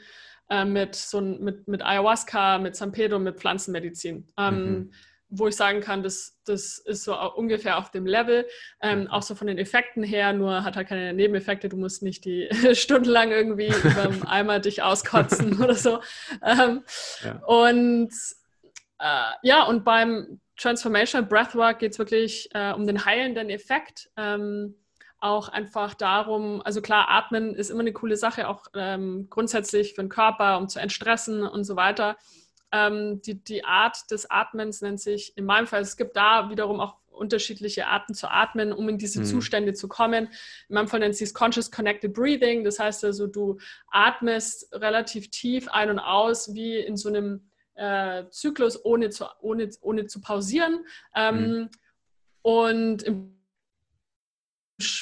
[0.49, 4.27] äh, mit, so, mit, mit Ayahuasca, mit San Pedro, mit Pflanzenmedizin.
[4.37, 4.91] Ähm, mhm
[5.37, 8.47] wo ich sagen kann, das, das ist so ungefähr auf dem Level.
[8.81, 11.69] Ähm, auch so von den Effekten her, nur hat halt keine Nebeneffekte.
[11.69, 15.99] Du musst nicht die stundenlang irgendwie über Eimer dich auskotzen oder so.
[16.43, 16.83] Ähm,
[17.23, 17.41] ja.
[17.45, 18.11] Und
[18.99, 24.09] äh, ja, und beim Transformational Breathwork geht es wirklich äh, um den heilenden Effekt.
[24.15, 24.75] Ähm,
[25.19, 30.03] auch einfach darum, also klar, atmen ist immer eine coole Sache, auch ähm, grundsätzlich für
[30.03, 32.15] den Körper, um zu entstressen und so weiter.
[32.75, 36.81] Ähm, die, die Art des Atmens nennt sich in meinem Fall, es gibt da wiederum
[36.81, 39.25] auch unterschiedliche Arten zu atmen, um in diese mhm.
[39.25, 40.25] Zustände zu kommen.
[40.67, 42.65] In meinem Fall nennt sich es Conscious Connected Breathing.
[42.65, 43.57] Das heißt also, du
[43.89, 49.69] atmest relativ tief ein und aus, wie in so einem äh, Zyklus, ohne zu, ohne,
[49.79, 50.85] ohne zu pausieren.
[51.15, 51.69] Ähm, mhm.
[52.41, 53.34] Und im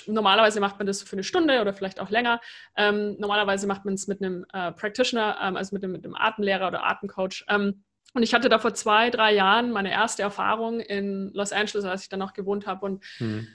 [0.06, 2.42] Normalerweise macht man das für eine Stunde oder vielleicht auch länger.
[2.76, 6.16] Ähm, normalerweise macht man es mit einem äh, Practitioner, ähm, also mit einem, mit einem,
[6.16, 7.46] Atemlehrer oder Atemcoach.
[7.50, 11.86] Ähm, und ich hatte da vor zwei, drei Jahren meine erste Erfahrung in Los Angeles,
[11.86, 12.86] als ich dann noch gewohnt habe.
[12.86, 13.48] Und, mhm.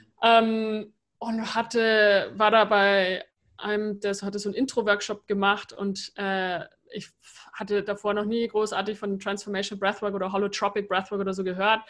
[1.17, 3.23] und hatte, war da bei
[3.57, 7.09] einem, der hatte so einen Intro-Workshop gemacht und äh, ich
[7.53, 11.81] hatte davor noch nie großartig von Transformation Breathwork oder Holotropic Breathwork oder so gehört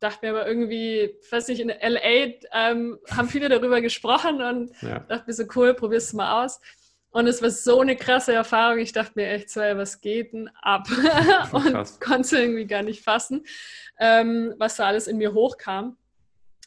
[0.00, 5.00] dachte mir aber irgendwie, weiß nicht, in LA ähm, haben viele darüber gesprochen und ja.
[5.00, 6.60] dachte mir so, cool, probier's es mal aus.
[7.12, 8.78] Und es war so eine krasse Erfahrung.
[8.78, 10.86] Ich dachte mir echt so, was geht denn ab?
[11.52, 13.44] und konnte es irgendwie gar nicht fassen,
[13.98, 15.96] ähm, was da alles in mir hochkam.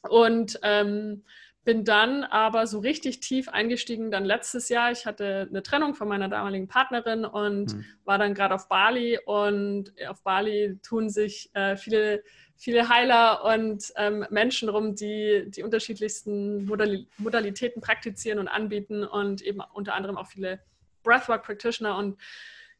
[0.09, 1.23] Und ähm,
[1.63, 4.91] bin dann aber so richtig tief eingestiegen dann letztes Jahr.
[4.91, 7.85] Ich hatte eine Trennung von meiner damaligen Partnerin und hm.
[8.03, 9.17] war dann gerade auf Bali.
[9.25, 12.21] Und auf Bali tun sich äh, viele
[12.63, 19.41] viele Heiler und ähm, Menschen rum, die die unterschiedlichsten Modal Modalitäten praktizieren und anbieten und
[19.41, 20.61] eben unter anderem auch viele
[21.03, 22.17] Breathwork Practitioner und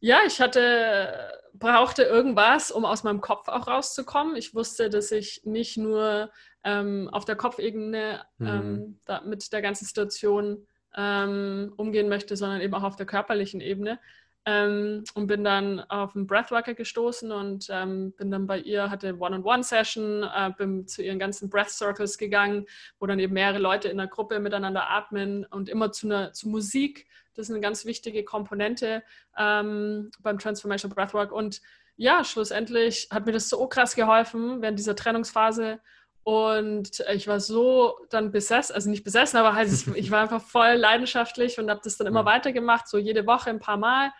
[0.00, 4.36] ja, ich hatte, brauchte irgendwas, um aus meinem Kopf auch rauszukommen.
[4.36, 6.30] Ich wusste, dass ich nicht nur
[6.62, 8.98] ähm, auf der Kopfebene mhm.
[9.08, 13.98] ähm, mit der ganzen Situation ähm, umgehen möchte, sondern eben auch auf der körperlichen Ebene.
[14.46, 19.16] Ähm, und bin dann auf einen Breathworker gestoßen und ähm, bin dann bei ihr, hatte
[19.18, 22.66] One-on-One-Session, äh, bin zu ihren ganzen Breath Circles gegangen,
[22.98, 26.50] wo dann eben mehrere Leute in der Gruppe miteinander atmen und immer zu, einer, zu
[26.50, 27.06] Musik.
[27.34, 29.02] Das ist eine ganz wichtige Komponente
[29.38, 31.32] ähm, beim Transformation Breathwork.
[31.32, 31.62] Und
[31.96, 35.80] ja, schlussendlich hat mir das so krass geholfen während dieser Trennungsphase.
[36.24, 40.72] Und ich war so dann besessen, also nicht besessen, aber halt, ich war einfach voll
[40.72, 42.26] leidenschaftlich und habe das dann immer ja.
[42.26, 44.10] weitergemacht, so jede Woche ein paar Mal.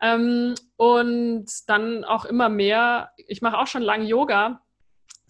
[0.00, 3.10] Ähm, und dann auch immer mehr.
[3.16, 4.62] Ich mache auch schon lange Yoga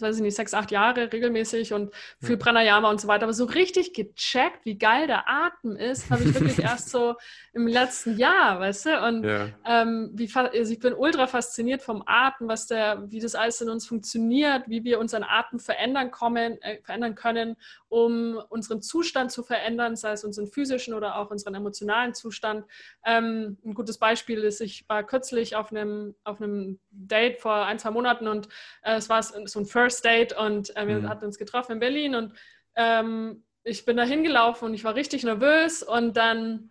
[0.00, 3.24] weiß ich nicht, sechs, acht Jahre regelmäßig und viel Pranayama und so weiter.
[3.24, 7.16] Aber so richtig gecheckt, wie geil der Atem ist, habe ich wirklich erst so
[7.52, 9.06] im letzten Jahr, weißt du?
[9.06, 9.48] Und ja.
[9.66, 13.68] ähm, wie, also ich bin ultra fasziniert vom Atem, was der, wie das alles in
[13.68, 17.56] uns funktioniert, wie wir unseren Atem verändern, kommen, äh, verändern können,
[17.88, 22.64] um unseren Zustand zu verändern, sei es unseren physischen oder auch unseren emotionalen Zustand.
[23.04, 27.78] Ähm, ein gutes Beispiel ist, ich war kürzlich auf einem, auf einem Date vor ein,
[27.78, 28.48] zwei Monaten und
[28.82, 31.08] äh, es war so ein First First Date und äh, wir mhm.
[31.08, 32.32] hatten uns getroffen in Berlin und
[32.76, 36.70] ähm, ich bin da hingelaufen und ich war richtig nervös und dann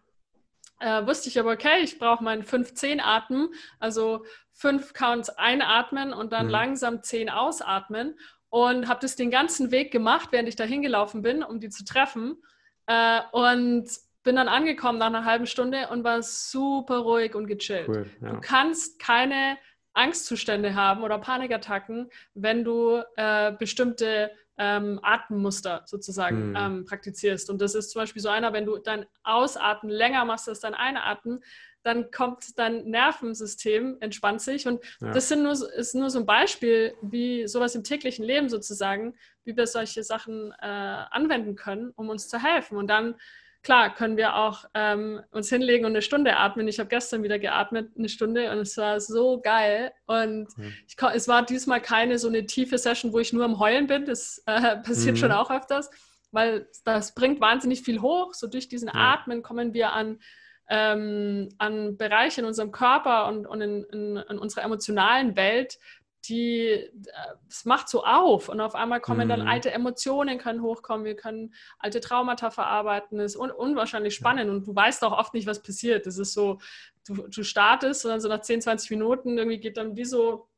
[0.80, 3.50] äh, wusste ich aber, okay, ich brauche meinen 5-10 Atmen,
[3.80, 6.52] also fünf Counts einatmen und dann mhm.
[6.52, 8.18] langsam 10 ausatmen
[8.50, 11.84] und habe das den ganzen Weg gemacht, während ich da hingelaufen bin, um die zu
[11.84, 12.42] treffen
[12.88, 13.90] äh, und
[14.24, 17.90] bin dann angekommen nach einer halben Stunde und war super ruhig und gechillt.
[17.90, 18.30] Cool, ja.
[18.30, 19.58] Du kannst keine
[20.00, 26.56] Angstzustände haben oder Panikattacken, wenn du äh, bestimmte ähm, Atemmuster sozusagen mhm.
[26.56, 27.50] ähm, praktizierst.
[27.50, 30.74] Und das ist zum Beispiel so einer, wenn du dein Ausatmen länger machst als dein
[30.74, 31.42] Einatmen,
[31.84, 34.68] dann kommt dein Nervensystem, entspannt sich.
[34.68, 35.12] Und ja.
[35.12, 39.56] das sind nur, ist nur so ein Beispiel, wie sowas im täglichen Leben sozusagen, wie
[39.56, 42.78] wir solche Sachen äh, anwenden können, um uns zu helfen.
[42.78, 43.16] Und dann
[43.62, 46.68] klar können wir auch ähm, uns hinlegen und eine Stunde atmen.
[46.68, 49.92] Ich habe gestern wieder geatmet, eine Stunde, und es war so geil.
[50.06, 50.74] Und mhm.
[50.88, 54.06] ich, es war diesmal keine so eine tiefe Session, wo ich nur am Heulen bin.
[54.06, 55.20] Das äh, passiert mhm.
[55.20, 55.90] schon auch öfters,
[56.32, 58.34] weil das bringt wahnsinnig viel hoch.
[58.34, 58.94] So durch diesen ja.
[58.96, 60.20] Atmen kommen wir an,
[60.70, 65.80] ähm, an Bereiche in unserem Körper und, und in, in, in unserer emotionalen Welt,
[66.26, 66.90] die, äh,
[67.48, 69.30] es macht so auf und auf einmal kommen mhm.
[69.30, 74.52] dann alte Emotionen können hochkommen, wir können alte Traumata verarbeiten, ist un unwahrscheinlich spannend ja.
[74.52, 76.06] und du weißt auch oft nicht, was passiert.
[76.06, 76.60] Das ist so,
[77.08, 80.50] du, du startest und dann so nach 10, 20 Minuten irgendwie geht dann wie so,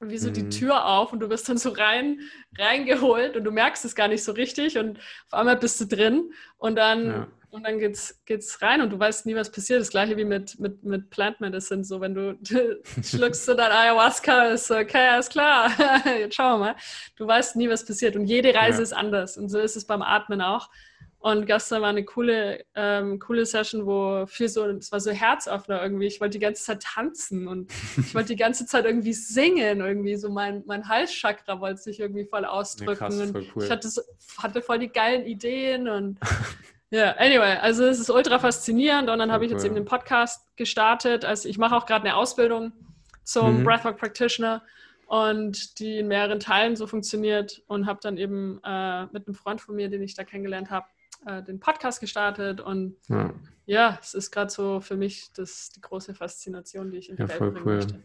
[0.00, 0.34] wie so mhm.
[0.34, 2.20] die Tür auf und du wirst dann so rein,
[2.58, 6.32] reingeholt und du merkst es gar nicht so richtig und auf einmal bist du drin
[6.58, 9.80] und dann ja und dann geht's, geht's rein und du weißt nie, was passiert.
[9.80, 11.84] Das gleiche wie mit, mit, mit Plant Medicine.
[11.84, 12.38] So, wenn du
[13.02, 15.70] schluckst du dann Ayahuasca, ist so, okay, alles klar,
[16.18, 16.76] jetzt schauen wir mal.
[17.16, 18.16] Du weißt nie, was passiert.
[18.16, 18.82] Und jede Reise ja.
[18.82, 19.36] ist anders.
[19.36, 20.68] Und so ist es beim Atmen auch.
[21.20, 25.82] Und gestern war eine coole, ähm, coole Session, wo viel so, es war so Herzöffner
[25.82, 26.06] irgendwie.
[26.06, 29.80] Ich wollte die ganze Zeit tanzen und ich wollte die ganze Zeit irgendwie singen.
[29.82, 33.02] Irgendwie so mein, mein Halschakra wollte sich irgendwie voll ausdrücken.
[33.02, 33.64] Ja, krass, voll cool.
[33.64, 34.00] Ich hatte, so,
[34.38, 36.18] hatte voll die geilen Ideen und
[36.90, 40.44] Ja, anyway, also es ist ultra faszinierend und dann habe ich jetzt eben den Podcast
[40.56, 41.24] gestartet.
[41.24, 42.72] Also ich mache auch gerade eine Ausbildung
[43.22, 43.64] zum mhm.
[43.64, 44.62] Breathwork Practitioner
[45.06, 49.60] und die in mehreren Teilen so funktioniert und habe dann eben äh, mit einem Freund
[49.60, 50.86] von mir, den ich da kennengelernt habe,
[51.26, 53.34] äh, den Podcast gestartet und ja,
[53.66, 57.22] ja es ist gerade so für mich das, die große Faszination, die ich in die
[57.22, 57.76] ja, Welt bringen cool.
[57.76, 58.02] möchte.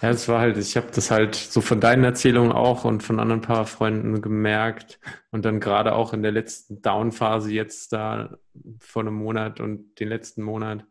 [0.00, 3.18] Ja, es war halt, ich habe das halt so von deinen Erzählungen auch und von
[3.18, 5.00] anderen paar Freunden gemerkt
[5.30, 8.38] und dann gerade auch in der letzten Down-Phase jetzt da
[8.78, 10.84] vor einem Monat und den letzten Monat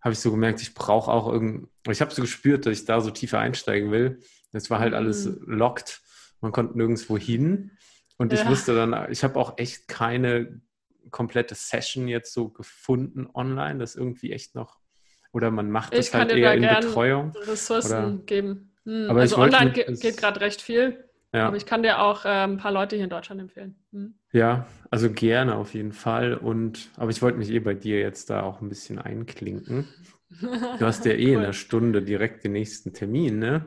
[0.00, 3.00] habe ich so gemerkt, ich brauche auch irgend, ich habe so gespürt, dass ich da
[3.00, 4.20] so tiefer einsteigen will.
[4.52, 5.42] Es war halt alles mhm.
[5.46, 6.00] locked,
[6.40, 7.72] man konnte nirgendwo hin
[8.16, 8.48] und ich ja.
[8.48, 10.60] wusste dann, ich habe auch echt keine
[11.10, 14.78] komplette Session jetzt so gefunden online, das irgendwie echt noch
[15.34, 17.32] oder man macht es halt eher in Betreuung.
[17.46, 18.24] Ressourcen oder?
[18.24, 18.72] geben.
[18.84, 19.10] Hm.
[19.10, 21.04] Aber also online mit, geht gerade recht viel.
[21.32, 21.48] Ja.
[21.48, 23.74] Aber ich kann dir auch äh, ein paar Leute hier in Deutschland empfehlen.
[23.92, 24.14] Hm.
[24.32, 26.34] Ja, also gerne auf jeden Fall.
[26.34, 29.88] Und aber ich wollte mich eh bei dir jetzt da auch ein bisschen einklinken.
[30.40, 31.32] Du hast ja eh cool.
[31.34, 33.66] in einer Stunde direkt den nächsten Termin, ne?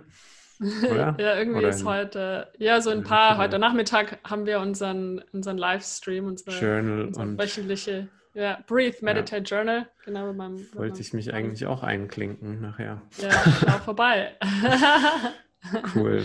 [0.59, 1.15] Oder?
[1.20, 5.57] ja, irgendwie Oder ist heute, ja, so ein paar, heute Nachmittag haben wir unseren, unseren
[5.57, 9.57] Livestream, unsere, Journal unsere und wöchentliche ja, Breathe, Meditate, ja.
[9.57, 9.88] Journal.
[10.05, 13.01] Genau, mit meinem, Wollte ich mich eigentlich auch einklinken nachher.
[13.17, 14.35] Ja, schau vorbei.
[15.95, 16.23] cool.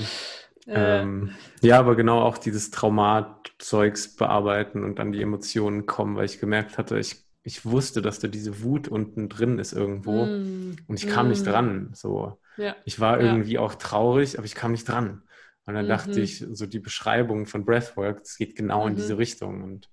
[0.66, 1.30] Äh, ähm,
[1.62, 6.78] ja, aber genau auch dieses Traumatzeugs bearbeiten und dann die Emotionen kommen, weil ich gemerkt
[6.78, 11.08] hatte, ich, ich wusste, dass da diese Wut unten drin ist irgendwo mm, und ich
[11.08, 11.30] kam mm.
[11.30, 11.90] nicht dran.
[11.94, 12.38] So.
[12.58, 12.76] Ja.
[12.84, 13.60] Ich war irgendwie ja.
[13.60, 15.22] auch traurig, aber ich kam nicht dran.
[15.64, 15.90] Und dann mhm.
[15.90, 18.90] dachte ich, so die Beschreibung von Breathwork, das geht genau mhm.
[18.90, 19.62] in diese Richtung.
[19.62, 19.88] Und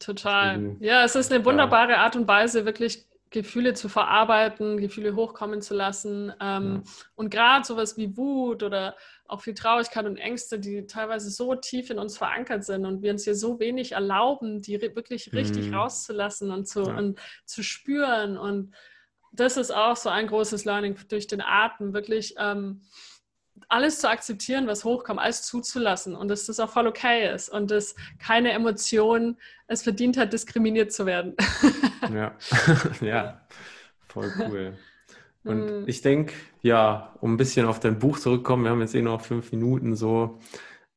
[0.00, 0.58] Total.
[0.58, 5.62] Deswegen, ja, es ist eine wunderbare Art und Weise, wirklich Gefühle zu verarbeiten, Gefühle hochkommen
[5.62, 6.32] zu lassen.
[6.40, 6.92] Ähm, ja.
[7.14, 8.96] Und gerade sowas wie Wut oder
[9.28, 13.12] auch viel Traurigkeit und Ängste, die teilweise so tief in uns verankert sind und wir
[13.12, 15.74] uns hier so wenig erlauben, die wirklich richtig mhm.
[15.74, 16.96] rauszulassen und zu, ja.
[16.96, 18.36] und zu spüren.
[18.36, 18.74] Und
[19.32, 22.82] das ist auch so ein großes Learning durch den Atem, wirklich ähm,
[23.68, 27.70] alles zu akzeptieren, was hochkommt, alles zuzulassen und dass das auch voll okay ist und
[27.70, 29.36] dass keine Emotion
[29.66, 31.34] es verdient hat, diskriminiert zu werden.
[32.14, 32.34] ja.
[33.00, 33.40] ja,
[34.08, 34.78] voll cool.
[35.44, 35.88] Und mm.
[35.88, 39.22] ich denke, ja, um ein bisschen auf dein Buch zurückzukommen, wir haben jetzt eh noch
[39.22, 40.38] fünf Minuten so,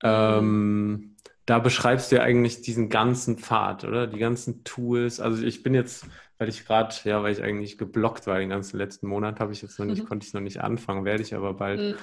[0.03, 4.07] ähm, da beschreibst du ja eigentlich diesen ganzen Pfad, oder?
[4.07, 5.20] Die ganzen Tools.
[5.20, 6.05] Also ich bin jetzt,
[6.38, 9.61] weil ich gerade, ja, weil ich eigentlich geblockt war den ganzen letzten Monat, habe ich
[9.61, 10.07] jetzt noch nicht, mhm.
[10.07, 11.80] konnte ich noch nicht anfangen, werde ich aber bald.
[11.80, 11.95] Mhm.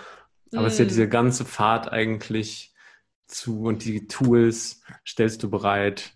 [0.55, 1.11] Aber es ist ja diese mm.
[1.11, 2.75] ganze Fahrt eigentlich
[3.27, 6.13] zu und die Tools stellst du bereit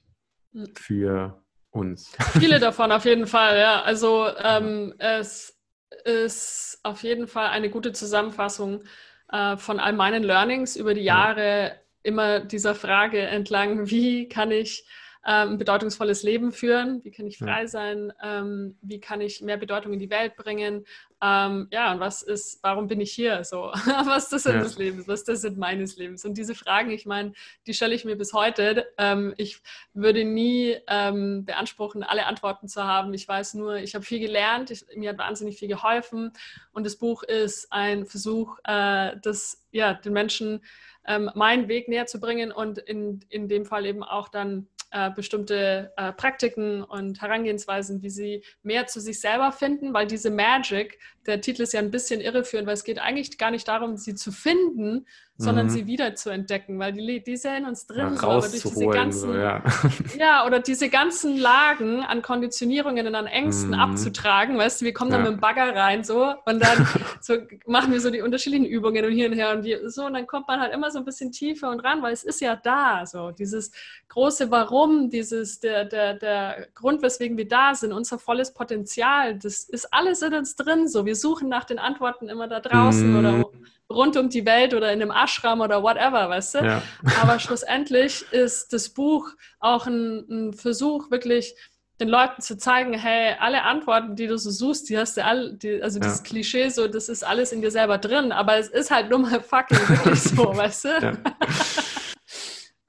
[0.53, 0.65] mm.
[0.75, 2.13] für uns.
[2.39, 3.83] Viele davon auf jeden Fall, ja.
[3.83, 5.59] Also ähm, es
[6.05, 8.83] ist auf jeden Fall eine gute Zusammenfassung
[9.31, 11.73] äh, von all meinen Learnings über die Jahre, ja.
[12.03, 14.87] immer dieser Frage entlang, wie kann ich
[15.25, 19.93] ein bedeutungsvolles Leben führen, wie kann ich frei sein, ähm, wie kann ich mehr Bedeutung
[19.93, 20.85] in die Welt bringen,
[21.25, 23.45] ähm, ja, und was ist, warum bin ich hier?
[23.45, 23.73] So,
[24.05, 24.63] was ist das Sinn ja.
[24.63, 25.09] des Lebens?
[25.09, 26.25] Was ist das Sinn meines Lebens?
[26.27, 27.33] Und diese Fragen, ich meine,
[27.67, 28.87] die stelle ich mir bis heute.
[28.99, 29.63] Ähm, ich
[29.95, 33.15] würde nie ähm, beanspruchen, alle Antworten zu haben.
[33.15, 36.33] Ich weiß nur, ich habe viel gelernt, ich, mir hat wahnsinnig viel geholfen.
[36.73, 40.63] Und das Buch ist ein Versuch, äh, das, ja, den Menschen
[41.07, 45.11] ähm, meinen Weg näher zu bringen und in, in dem Fall eben auch dann äh,
[45.11, 51.01] bestimmte äh, Praktiken und Herangehensweisen, wie sie mehr zu sich selber finden, weil diese Magic,
[51.27, 54.15] der Titel ist ja ein bisschen irreführend, weil es geht eigentlich gar nicht darum, sie
[54.15, 55.05] zu finden,
[55.37, 55.71] sondern mhm.
[55.71, 58.63] sie wieder zu entdecken, weil die, die sind in uns drin, ja, so, aber durch
[58.63, 59.63] diese ganzen, so, ja.
[60.19, 60.47] ja.
[60.47, 63.81] oder diese ganzen Lagen an Konditionierungen und an Ängsten mhm.
[63.81, 66.87] abzutragen, weißt du, wir kommen dann mit dem Bagger rein so und dann
[67.21, 70.15] so machen wir so die unterschiedlichen Übungen und hier und her und die, so und
[70.15, 72.55] dann kommt man halt immer so ein bisschen tiefer und ran, weil es ist ja
[72.55, 73.73] da, so dieses
[74.09, 79.65] große Warum, dieses der der der Grund, weswegen wir da sind, unser volles Potenzial, das
[79.65, 83.19] ist alles in uns drin, so wir suchen nach den Antworten immer da draußen mhm.
[83.19, 83.45] oder
[83.91, 86.59] rund um die Welt oder in einem Ashram oder whatever, weißt du?
[86.59, 86.83] Ja.
[87.23, 89.31] Aber schlussendlich ist das Buch
[89.61, 91.55] auch ein, ein, Versuch, wirklich
[92.01, 95.55] den Leuten zu zeigen, hey, alle Antworten, die du so suchst, die hast du all,
[95.55, 96.07] die, also ja.
[96.07, 99.21] dieses Klischee so, das ist alles in dir selber drin, aber es ist halt nur
[99.21, 100.89] mal fucking wirklich so, weißt du?
[100.89, 101.13] Ja.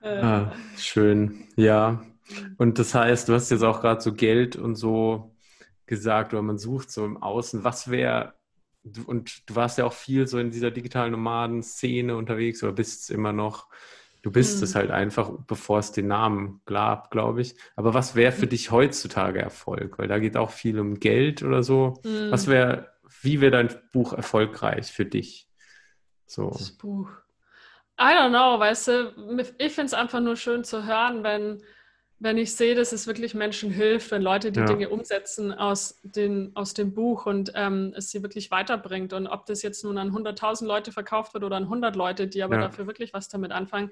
[0.01, 0.21] Äh.
[0.21, 2.05] ah, schön, ja.
[2.59, 5.35] Und das heißt, du hast jetzt auch gerade so Geld und so
[5.87, 8.35] gesagt, oder man sucht so im Außen, was wäre
[9.05, 13.33] und du warst ja auch viel so in dieser digitalen Nomaden-Szene unterwegs oder bist immer
[13.33, 13.67] noch.
[14.21, 14.63] Du bist mhm.
[14.63, 17.55] es halt einfach, bevor es den Namen gab, glaube ich.
[17.75, 18.49] Aber was wäre für mhm.
[18.49, 19.99] dich heutzutage Erfolg?
[19.99, 21.99] Weil da geht auch viel um Geld oder so.
[22.03, 22.31] Mhm.
[22.31, 25.47] Was wäre, wie wäre dein Buch erfolgreich für dich?
[26.25, 26.49] So.
[26.49, 27.09] Das Buch.
[27.99, 31.61] I don't know, weißt du, ich finde es einfach nur schön zu hören, wenn
[32.20, 34.66] wenn ich sehe, dass es wirklich Menschen hilft, wenn Leute die ja.
[34.66, 39.11] Dinge umsetzen aus, den, aus dem Buch und ähm, es sie wirklich weiterbringt.
[39.11, 42.41] Und ob das jetzt nun an 100.000 Leute verkauft wird oder an 100 Leute, die
[42.41, 42.61] aber ja.
[42.61, 43.91] dafür wirklich was damit anfangen,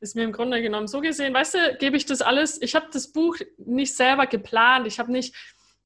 [0.00, 2.86] ist mir im Grunde genommen so gesehen, weißt du, gebe ich das alles, ich habe
[2.92, 5.34] das Buch nicht selber geplant, ich habe nicht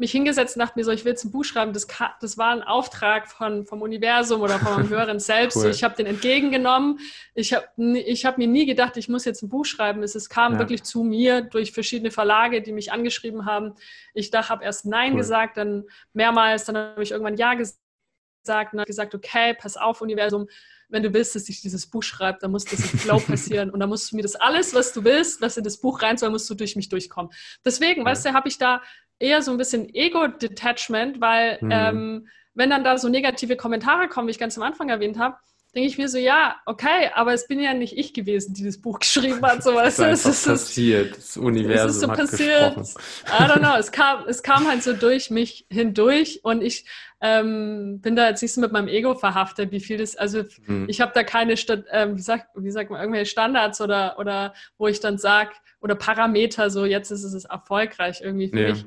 [0.00, 1.72] mich hingesetzt und dachte mir so, ich will jetzt ein Buch schreiben.
[1.72, 1.86] Das,
[2.20, 5.58] das war ein Auftrag von, vom Universum oder vom höheren Selbst.
[5.58, 5.70] Cool.
[5.70, 6.98] Ich habe den entgegengenommen.
[7.34, 10.02] Ich habe ich hab mir nie gedacht, ich muss jetzt ein Buch schreiben.
[10.02, 10.58] Es, es kam ja.
[10.58, 13.74] wirklich zu mir durch verschiedene Verlage, die mich angeschrieben haben.
[14.14, 15.18] Ich habe erst Nein cool.
[15.18, 15.84] gesagt, dann
[16.14, 20.48] mehrmals, dann habe ich irgendwann Ja gesagt und habe gesagt, okay, pass auf, Universum,
[20.88, 23.80] wenn du willst, dass ich dieses Buch schreibe, dann muss das im Flow passieren und
[23.80, 26.30] dann musst du mir das alles, was du willst, was in das Buch rein soll,
[26.30, 27.30] musst du durch mich durchkommen.
[27.64, 28.06] Deswegen, ja.
[28.06, 28.82] weißt du, habe ich da
[29.20, 31.70] eher so ein bisschen Ego-Detachment, weil mhm.
[31.70, 35.36] ähm, wenn dann da so negative Kommentare kommen, wie ich ganz am Anfang erwähnt habe,
[35.74, 38.78] denke ich mir so, ja, okay, aber es bin ja nicht ich gewesen, die das
[38.78, 39.62] Buch geschrieben hat.
[39.62, 42.76] So, weißt es ist passiert, das Universum es ist so hat passiert.
[42.76, 43.02] Gesprochen.
[43.28, 46.86] I don't know, es kam, es kam halt so durch mich hindurch und ich
[47.20, 50.86] ähm, bin da jetzt nicht so mit meinem Ego verhaftet, wie viel das, also mhm.
[50.88, 51.54] ich habe da keine,
[51.92, 55.50] ähm, wie, sagt, wie sagt man, irgendwelche Standards oder, oder wo ich dann sage,
[55.80, 58.48] oder Parameter, so jetzt ist es erfolgreich irgendwie.
[58.48, 58.68] Für ja.
[58.70, 58.86] mich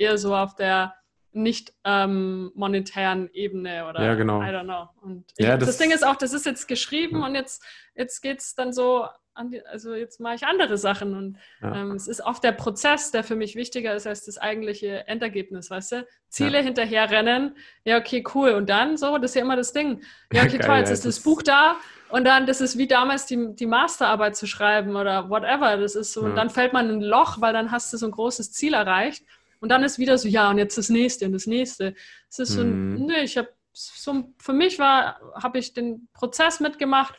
[0.00, 0.94] eher so auf der
[1.32, 4.42] nicht ähm, monetären Ebene oder ja, genau.
[4.42, 4.88] I don't know.
[5.00, 7.26] Und ich, ja, das, das, Ding ist auch, das ist jetzt geschrieben ja.
[7.26, 7.62] und jetzt,
[7.94, 9.06] jetzt geht es dann so
[9.44, 11.14] die, also jetzt mache ich andere Sachen.
[11.14, 11.74] Und ja.
[11.74, 15.70] ähm, es ist oft der Prozess, der für mich wichtiger ist als das eigentliche Endergebnis,
[15.70, 16.06] weißt du?
[16.28, 16.64] Ziele ja.
[16.64, 18.50] hinterherrennen, ja, okay, cool.
[18.50, 20.02] Und dann so, das ist ja immer das Ding.
[20.32, 21.76] Ja, okay, toll, jetzt ist das Buch da
[22.10, 25.76] und dann, das ist wie damals die, die Masterarbeit zu schreiben oder whatever.
[25.76, 28.06] Das ist so, und dann fällt man in ein Loch, weil dann hast du so
[28.06, 29.24] ein großes Ziel erreicht.
[29.60, 31.94] Und dann ist wieder so, ja, und jetzt das nächste und das nächste.
[32.28, 33.06] Es ist so, mhm.
[33.06, 37.14] nö, ich habe so, für mich war, habe ich den Prozess mitgemacht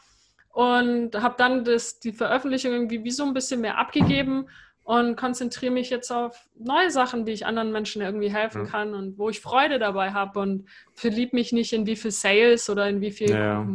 [0.50, 4.48] und habe dann das, die Veröffentlichung irgendwie wie so ein bisschen mehr abgegeben
[4.84, 8.72] und konzentriere mich jetzt auf neue Sachen, wie ich anderen Menschen irgendwie helfen ja.
[8.72, 12.70] kann und wo ich Freude dabei habe und verlieb mich nicht in wie viel Sales
[12.70, 13.66] oder in wie viel ja.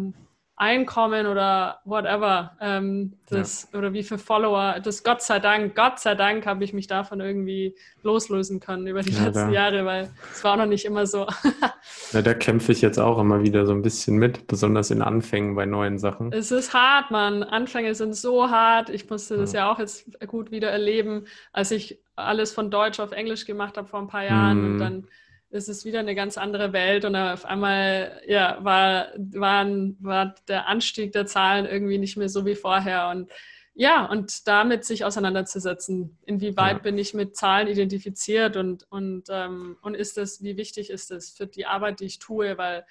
[0.59, 3.79] Einkommen oder whatever, ähm, das, ja.
[3.79, 7.21] oder wie viele Follower, das Gott sei Dank, Gott sei Dank habe ich mich davon
[7.21, 9.51] irgendwie loslösen können über die ja, letzten da.
[9.51, 11.27] Jahre, weil es war noch nicht immer so.
[12.13, 15.57] ja, da kämpfe ich jetzt auch immer wieder so ein bisschen mit, besonders in Anfängen
[15.57, 16.33] bei neuen Sachen.
[16.33, 17.43] Es ist hart, Mann.
[17.43, 18.89] Anfänge sind so hart.
[18.89, 23.13] Ich musste das ja auch jetzt gut wieder erleben, als ich alles von Deutsch auf
[23.13, 24.73] Englisch gemacht habe vor ein paar Jahren mhm.
[24.73, 25.09] und dann
[25.57, 30.69] es ist wieder eine ganz andere Welt und auf einmal ja, war, waren, war der
[30.69, 33.31] Anstieg der Zahlen irgendwie nicht mehr so wie vorher und
[33.79, 36.17] ja, und damit sich auseinanderzusetzen.
[36.25, 36.83] Inwieweit ja.
[36.83, 41.31] bin ich mit Zahlen identifiziert und, und, ähm, und ist das, wie wichtig ist es
[41.31, 42.57] für die Arbeit, die ich tue?
[42.57, 42.87] Weil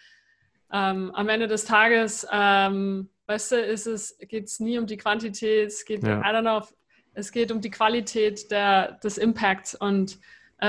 [0.72, 4.98] ähm, am Ende des Tages, ähm, weißt du, ist es, geht es nie um die
[4.98, 6.20] Quantität, es geht, ja.
[6.20, 6.62] I don't know,
[7.16, 10.20] es geht um die Qualität der, des Impacts und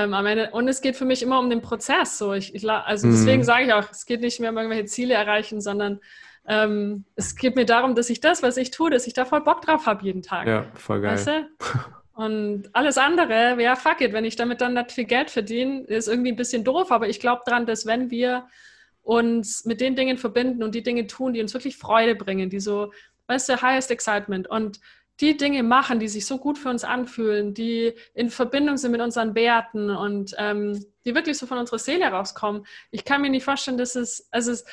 [0.03, 2.17] ähm, am Ende, und es geht für mich immer um den Prozess.
[2.17, 2.33] So.
[2.33, 3.11] Ich, ich also mhm.
[3.11, 5.99] deswegen sage ich auch, es geht nicht mehr um irgendwelche Ziele erreichen, sondern
[6.47, 9.41] ähm, es geht mir darum, dass ich das, was ich tue, dass ich da voll
[9.41, 10.47] Bock drauf habe jeden Tag.
[10.47, 11.13] Ja, voll geil.
[11.13, 11.47] Weißt du?
[12.13, 16.07] Und alles andere, ja, fuck it, wenn ich damit dann nicht viel Geld verdiene, ist
[16.07, 18.47] irgendwie ein bisschen doof, aber ich glaube daran, dass wenn wir
[19.03, 22.59] uns mit den Dingen verbinden und die Dinge tun, die uns wirklich Freude bringen, die
[22.59, 22.91] so,
[23.27, 24.79] weißt du, highest excitement und
[25.19, 29.01] die Dinge machen, die sich so gut für uns anfühlen, die in Verbindung sind mit
[29.01, 32.65] unseren Werten und ähm, die wirklich so von unserer Seele rauskommen.
[32.91, 34.65] Ich kann mir nicht vorstellen, dass es, also es,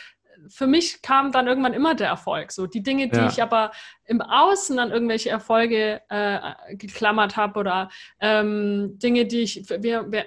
[0.48, 2.52] für mich kam dann irgendwann immer der Erfolg.
[2.52, 3.28] So die Dinge, die ja.
[3.28, 3.72] ich aber
[4.04, 7.88] im Außen an irgendwelche Erfolge äh, geklammert habe oder
[8.20, 9.80] ähm, Dinge, die ich für,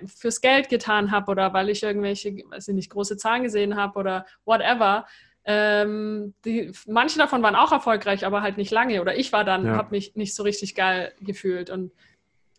[0.05, 3.99] fürs Geld getan habe oder weil ich irgendwelche, weiß ich nicht, große Zahlen gesehen habe
[3.99, 5.05] oder whatever,
[5.50, 9.02] ähm, die, manche davon waren auch erfolgreich, aber halt nicht lange.
[9.02, 9.78] Oder ich war dann, ja.
[9.78, 11.70] habe mich nicht so richtig geil gefühlt.
[11.70, 11.93] Und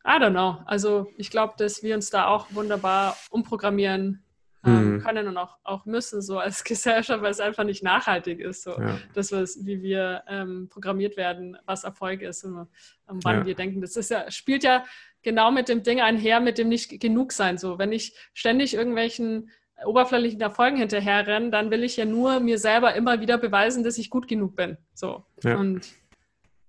[0.07, 0.63] I don't know.
[0.65, 4.25] Also ich glaube, dass wir uns da auch wunderbar umprogrammieren
[4.65, 5.01] ähm, mhm.
[5.03, 8.63] können und auch, auch müssen, so als Gesellschaft, weil es einfach nicht nachhaltig ist.
[8.63, 8.71] So.
[8.71, 8.99] Ja.
[9.13, 12.69] Das, was, wie wir ähm, programmiert werden, was Erfolg ist und
[13.07, 13.45] wann ja.
[13.45, 13.83] wir denken.
[13.83, 14.83] Das ist ja, spielt ja
[15.21, 17.59] genau mit dem Ding einher, mit dem nicht genug sein.
[17.59, 19.51] So, wenn ich ständig irgendwelchen
[19.85, 24.11] oberflächlichen Erfolgen hinterherrennen, dann will ich ja nur mir selber immer wieder beweisen, dass ich
[24.11, 24.77] gut genug bin.
[24.95, 25.25] So.
[25.43, 25.57] Ja.
[25.57, 25.83] Und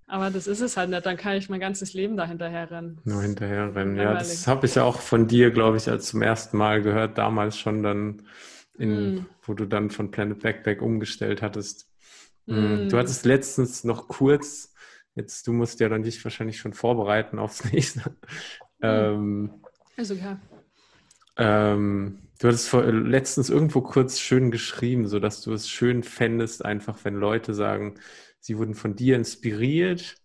[0.10, 3.00] aber das ist es halt nicht, dann kann ich mein ganzes Leben da hinterherrennen.
[3.04, 4.16] Nur hinterherrennen, ja.
[4.16, 7.60] Das habe ich ja auch von dir, glaube ich, als zum ersten Mal gehört, damals
[7.60, 8.24] schon dann,
[8.80, 9.26] in, mm.
[9.44, 11.92] wo du dann von Planet Backpack umgestellt hattest.
[12.48, 12.90] Mm.
[12.90, 14.74] Du hattest letztens noch kurz,
[15.14, 18.10] jetzt du musst ja dann dich wahrscheinlich schon vorbereiten aufs nächste.
[18.80, 18.86] Mm.
[18.86, 19.54] Ähm,
[19.96, 20.38] ist okay.
[21.38, 26.64] Ähm, Du hattest vor, letztens irgendwo kurz schön geschrieben, so dass du es schön fändest,
[26.64, 27.96] einfach wenn Leute sagen,
[28.40, 30.16] sie wurden von dir inspiriert,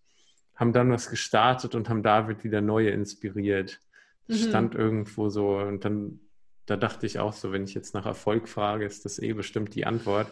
[0.54, 3.80] haben dann was gestartet und haben David wieder neue inspiriert.
[4.28, 4.34] Mhm.
[4.34, 6.20] Stand irgendwo so und dann,
[6.66, 9.74] da dachte ich auch so, wenn ich jetzt nach Erfolg frage, ist das eh bestimmt
[9.74, 10.28] die Antwort.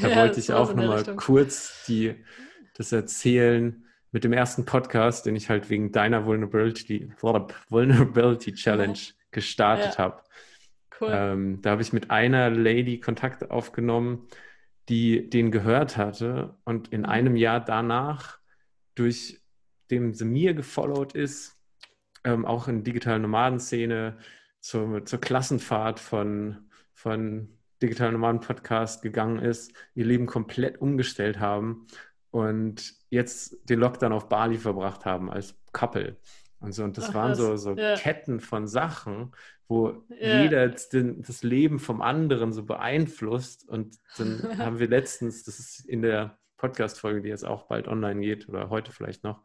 [0.00, 2.14] Da ja, wollte ich auch nochmal kurz die,
[2.74, 8.98] das erzählen mit dem ersten Podcast, den ich halt wegen deiner Vulnerability, Vulnerability Challenge
[9.30, 9.98] gestartet ja.
[9.98, 10.22] habe.
[11.00, 11.10] Cool.
[11.12, 14.26] Ähm, da habe ich mit einer Lady Kontakt aufgenommen,
[14.88, 17.06] die den gehört hatte und in mhm.
[17.06, 18.38] einem Jahr danach
[18.98, 19.40] durch
[19.90, 21.56] dem sie mir gefollowt ist,
[22.24, 24.18] ähm, auch in digitalen Nomadenszene
[24.60, 27.48] zur, zur Klassenfahrt von, von
[27.80, 31.86] Digital Nomaden Podcast gegangen ist, ihr Leben komplett umgestellt haben
[32.30, 36.16] und jetzt den Lockdown auf Bali verbracht haben als Couple.
[36.60, 37.94] Und so, und das Ach, waren so, so ja.
[37.96, 39.32] Ketten von Sachen,
[39.68, 40.42] wo ja.
[40.42, 43.68] jeder den, das Leben vom anderen so beeinflusst.
[43.68, 48.20] Und dann haben wir letztens, das ist in der Podcast-Folge, die jetzt auch bald online
[48.20, 49.42] geht oder heute vielleicht noch,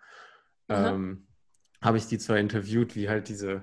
[0.69, 1.27] ähm,
[1.81, 3.61] habe ich die zwar interviewt, wie halt diese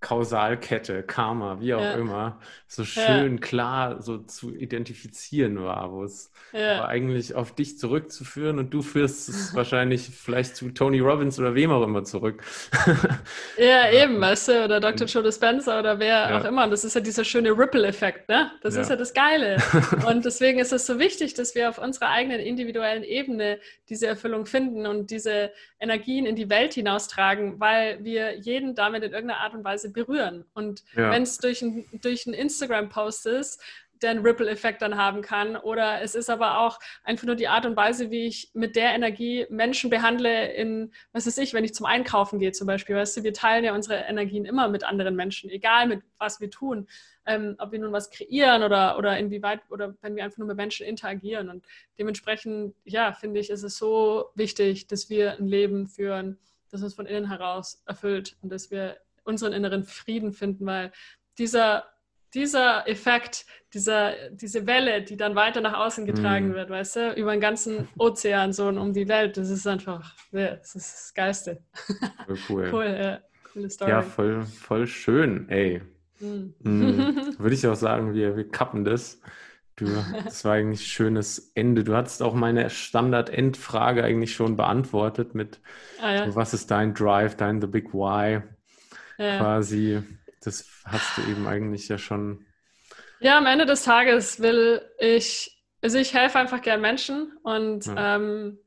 [0.00, 1.94] Kausalkette, Karma, wie auch ja.
[1.94, 2.38] immer,
[2.68, 3.40] so schön ja.
[3.40, 6.84] klar so zu identifizieren war, wo es ja.
[6.86, 11.70] eigentlich auf dich zurückzuführen und du führst es wahrscheinlich vielleicht zu Tony Robbins oder wem
[11.72, 12.42] auch immer zurück.
[13.58, 15.06] ja, eben, weißt du, oder Dr.
[15.06, 16.64] Joe Dispenza oder wer auch immer.
[16.64, 18.50] Und das ist ja dieser schöne Ripple-Effekt, ne?
[18.62, 19.56] Das ist ja das Geile.
[20.08, 24.46] und deswegen ist es so wichtig, dass wir auf unserer eigenen individuellen Ebene diese Erfüllung
[24.46, 29.54] finden und diese Energien in die Welt hinaustragen, weil wir jeden damit in irgendeiner Art
[29.54, 30.44] und Weise berühren.
[30.54, 31.10] Und ja.
[31.10, 33.60] wenn es durch, ein, durch einen Instagram-Post ist,
[34.02, 35.56] der einen Ripple-Effekt dann haben kann.
[35.56, 38.90] Oder es ist aber auch einfach nur die Art und Weise, wie ich mit der
[38.94, 42.94] Energie Menschen behandle in, was weiß ich, wenn ich zum Einkaufen gehe zum Beispiel.
[42.96, 46.50] Weißt du, wir teilen ja unsere Energien immer mit anderen Menschen, egal mit was wir
[46.50, 46.86] tun.
[47.24, 50.56] Ähm, ob wir nun was kreieren oder, oder inwieweit, oder wenn wir einfach nur mit
[50.56, 51.48] Menschen interagieren.
[51.48, 51.64] Und
[51.98, 56.38] dementsprechend, ja, finde ich, ist es so wichtig, dass wir ein Leben führen,
[56.70, 60.92] das uns von innen heraus erfüllt und dass wir unseren inneren Frieden finden, weil
[61.38, 61.84] dieser,
[62.34, 66.54] dieser Effekt, dieser, diese Welle, die dann weiter nach außen getragen mm.
[66.54, 70.14] wird, weißt du, über den ganzen Ozean so und um die Welt, das ist einfach,
[70.32, 71.62] ja, das ist das Geiste.
[72.26, 72.68] Voll cool.
[72.72, 73.20] cool, ja.
[73.52, 73.90] Coole Story.
[73.90, 75.82] Ja, voll, voll schön, ey.
[76.20, 76.52] Mm.
[76.60, 77.34] Mm.
[77.38, 79.20] Würde ich auch sagen, wir, wir kappen das.
[79.76, 79.86] Du,
[80.24, 81.84] das war eigentlich ein schönes Ende.
[81.84, 85.60] Du hattest auch meine Standard-Endfrage eigentlich schon beantwortet mit,
[86.00, 86.30] ah, ja.
[86.30, 88.42] so, was ist dein Drive, dein The Big Why?
[89.18, 89.38] Ja.
[89.38, 90.02] quasi.
[90.42, 92.44] Das hast du eben eigentlich ja schon.
[93.20, 98.16] Ja, am Ende des Tages will ich, also ich helfe einfach gern Menschen und, ja.
[98.16, 98.58] ähm,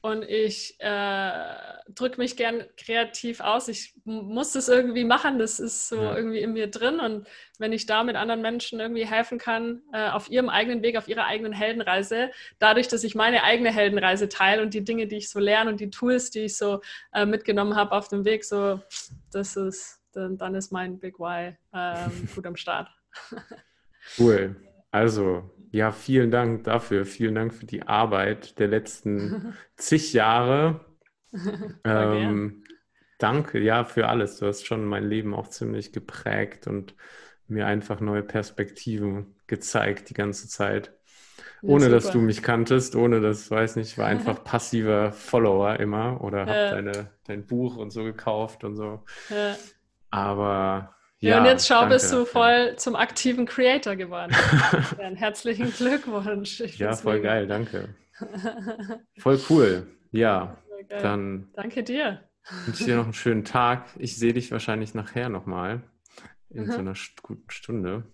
[0.00, 1.42] und ich äh,
[1.88, 3.68] drücke mich gern kreativ aus.
[3.68, 6.16] Ich muss das irgendwie machen, das ist so ja.
[6.16, 7.00] irgendwie in mir drin.
[7.00, 7.26] Und
[7.58, 11.08] wenn ich da mit anderen Menschen irgendwie helfen kann, äh, auf ihrem eigenen Weg, auf
[11.08, 15.30] ihrer eigenen Heldenreise, dadurch, dass ich meine eigene Heldenreise teile und die Dinge, die ich
[15.30, 16.80] so lerne und die Tools, die ich so
[17.12, 18.80] äh, mitgenommen habe auf dem Weg, so,
[19.32, 22.88] das ist dann, dann ist mein Big Why ähm, gut am Start.
[24.18, 24.56] Cool.
[24.90, 27.04] Also, ja, vielen Dank dafür.
[27.04, 30.80] Vielen Dank für die Arbeit der letzten zig Jahre.
[31.84, 32.64] ähm,
[33.18, 34.38] danke, ja, für alles.
[34.38, 36.94] Du hast schon mein Leben auch ziemlich geprägt und
[37.48, 40.94] mir einfach neue Perspektiven gezeigt die ganze Zeit.
[41.62, 45.78] Ohne ja, dass du mich kanntest, ohne das, weiß nicht, ich war einfach passiver Follower
[45.80, 46.70] immer oder habe ja.
[46.70, 49.04] deine, dein Buch und so gekauft und so.
[49.28, 49.56] Ja.
[50.10, 51.30] Aber ja.
[51.30, 54.32] ja und jetzt schau, bist du voll zum aktiven Creator geworden.
[54.98, 56.60] ja, herzlichen Glückwunsch.
[56.60, 57.28] Ich ja, voll mega.
[57.28, 57.94] geil, danke.
[59.18, 59.86] Voll cool.
[60.10, 61.50] Ja, dann.
[61.54, 62.28] Danke dir.
[62.64, 63.84] Wünsche dir noch einen schönen Tag.
[63.98, 65.82] Ich sehe dich wahrscheinlich nachher nochmal
[66.50, 66.72] in mhm.
[66.72, 68.04] so einer guten Stunde.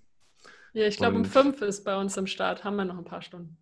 [0.72, 2.64] Ja, ich glaube, um fünf ist bei uns im Start.
[2.64, 3.58] Haben wir noch ein paar Stunden.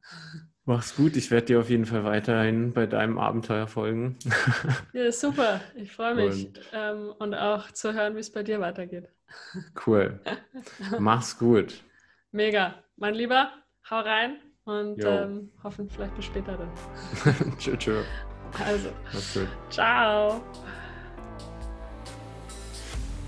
[0.64, 4.16] Mach's gut, ich werde dir auf jeden Fall weiterhin bei deinem Abenteuer folgen.
[4.92, 6.46] Ja, super, ich freue mich.
[6.46, 9.08] Und, ähm, und auch zu hören, wie es bei dir weitergeht.
[9.86, 10.20] Cool.
[10.98, 11.82] Mach's gut.
[12.30, 12.74] Mega.
[12.96, 13.50] Mein Lieber,
[13.90, 17.58] hau rein und ähm, hoffen vielleicht bis später dann.
[17.58, 18.02] tschö, tschö.
[18.64, 19.48] Also, Mach's gut.
[19.70, 20.42] ciao.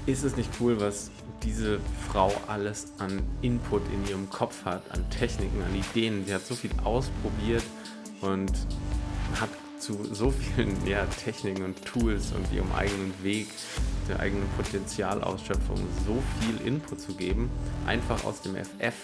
[0.07, 1.11] Ist es nicht cool, was
[1.45, 1.79] diese
[2.09, 6.25] Frau alles an Input in ihrem Kopf hat, an Techniken, an Ideen.
[6.27, 7.65] Sie hat so viel ausprobiert
[8.21, 8.53] und
[9.41, 13.49] hat zu so vielen ja, Techniken und Tools und ihrem eigenen Weg,
[14.09, 15.77] der eigenen Potenzialausschöpfung
[16.07, 17.51] so viel Input zu geben.
[17.87, 18.95] Einfach aus dem FF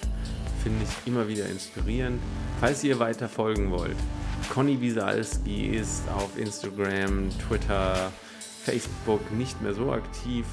[0.62, 2.20] finde ich immer wieder inspirierend.
[2.60, 3.96] Falls ihr weiter folgen wollt,
[4.48, 8.10] Conny Wiesalski ist auf Instagram, Twitter,
[8.64, 10.46] Facebook nicht mehr so aktiv.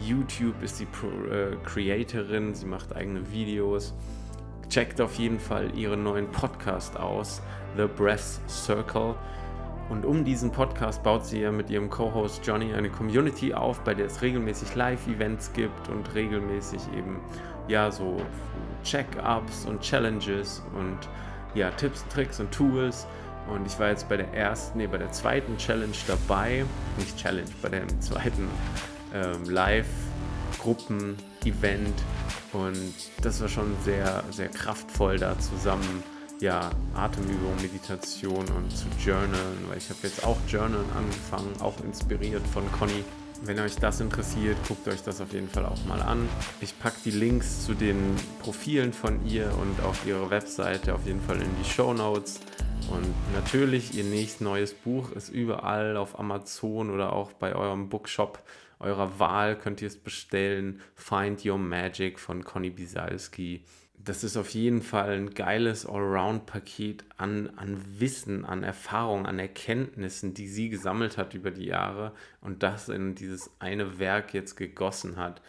[0.00, 3.94] YouTube ist die Pro äh, Creatorin, sie macht eigene Videos.
[4.68, 7.42] Checkt auf jeden Fall ihren neuen Podcast aus,
[7.76, 9.14] The Breath Circle.
[9.90, 13.94] Und um diesen Podcast baut sie ja mit ihrem Co-Host Johnny eine Community auf, bei
[13.94, 17.20] der es regelmäßig Live-Events gibt und regelmäßig eben
[17.68, 18.16] ja so
[18.82, 20.98] Check-ups und Challenges und
[21.54, 23.06] ja Tipps, Tricks und Tools.
[23.52, 26.64] Und ich war jetzt bei der ersten, nee, bei der zweiten Challenge dabei,
[26.98, 28.48] nicht Challenge, bei dem zweiten
[29.14, 32.02] ähm, Live-Gruppen-Event
[32.52, 32.92] und
[33.22, 36.02] das war schon sehr, sehr kraftvoll da zusammen.
[36.40, 42.44] Ja, Atemübung, Meditation und zu Journalen, weil ich habe jetzt auch Journalen angefangen, auch inspiriert
[42.48, 43.04] von Conny.
[43.42, 46.28] Wenn euch das interessiert, guckt euch das auf jeden Fall auch mal an.
[46.60, 51.20] Ich packe die Links zu den Profilen von ihr und auch ihre Webseite auf jeden
[51.20, 52.40] Fall in die Show Notes.
[52.90, 58.42] Und natürlich, ihr nächstes neues Buch ist überall auf Amazon oder auch bei eurem Bookshop
[58.84, 60.80] eurer Wahl könnt ihr es bestellen.
[60.94, 63.64] Find Your Magic von Conny Bisalski.
[63.96, 70.34] Das ist auf jeden Fall ein geiles Allround-Paket an, an Wissen, an Erfahrung, an Erkenntnissen,
[70.34, 72.12] die sie gesammelt hat über die Jahre
[72.42, 75.40] und das in dieses eine Werk jetzt gegossen hat.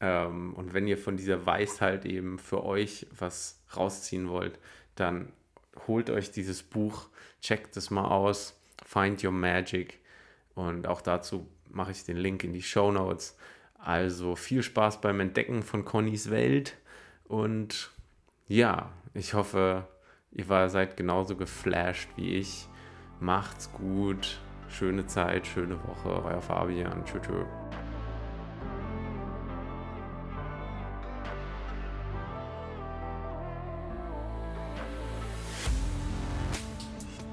[0.00, 4.58] Ähm, und wenn ihr von dieser Weisheit eben für euch was rausziehen wollt,
[4.94, 5.32] dann
[5.86, 7.08] holt euch dieses Buch,
[7.40, 10.00] checkt es mal aus, Find Your Magic.
[10.54, 13.36] Und auch dazu mache ich den Link in die Show Notes.
[13.78, 16.76] Also viel Spaß beim Entdecken von Connys Welt.
[17.24, 17.90] Und
[18.46, 19.88] ja, ich hoffe,
[20.30, 22.68] ihr seid genauso geflasht wie ich.
[23.20, 24.38] Macht's gut.
[24.68, 26.24] Schöne Zeit, schöne Woche.
[26.24, 27.04] Euer Fabian.
[27.04, 27.61] Tschüss.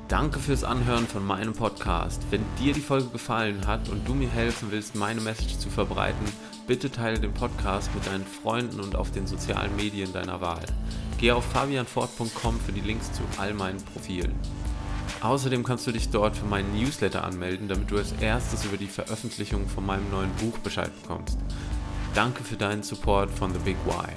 [0.09, 2.23] Danke fürs Anhören von meinem Podcast.
[2.31, 6.25] Wenn dir die Folge gefallen hat und du mir helfen willst, meine Message zu verbreiten,
[6.65, 10.65] bitte teile den Podcast mit deinen Freunden und auf den sozialen Medien deiner Wahl.
[11.19, 14.33] Geh auf fabianfort.com für die Links zu all meinen Profilen.
[15.21, 18.87] Außerdem kannst du dich dort für meinen Newsletter anmelden, damit du als erstes über die
[18.87, 21.37] Veröffentlichung von meinem neuen Buch Bescheid bekommst.
[22.15, 24.15] Danke für deinen Support von The Big Why.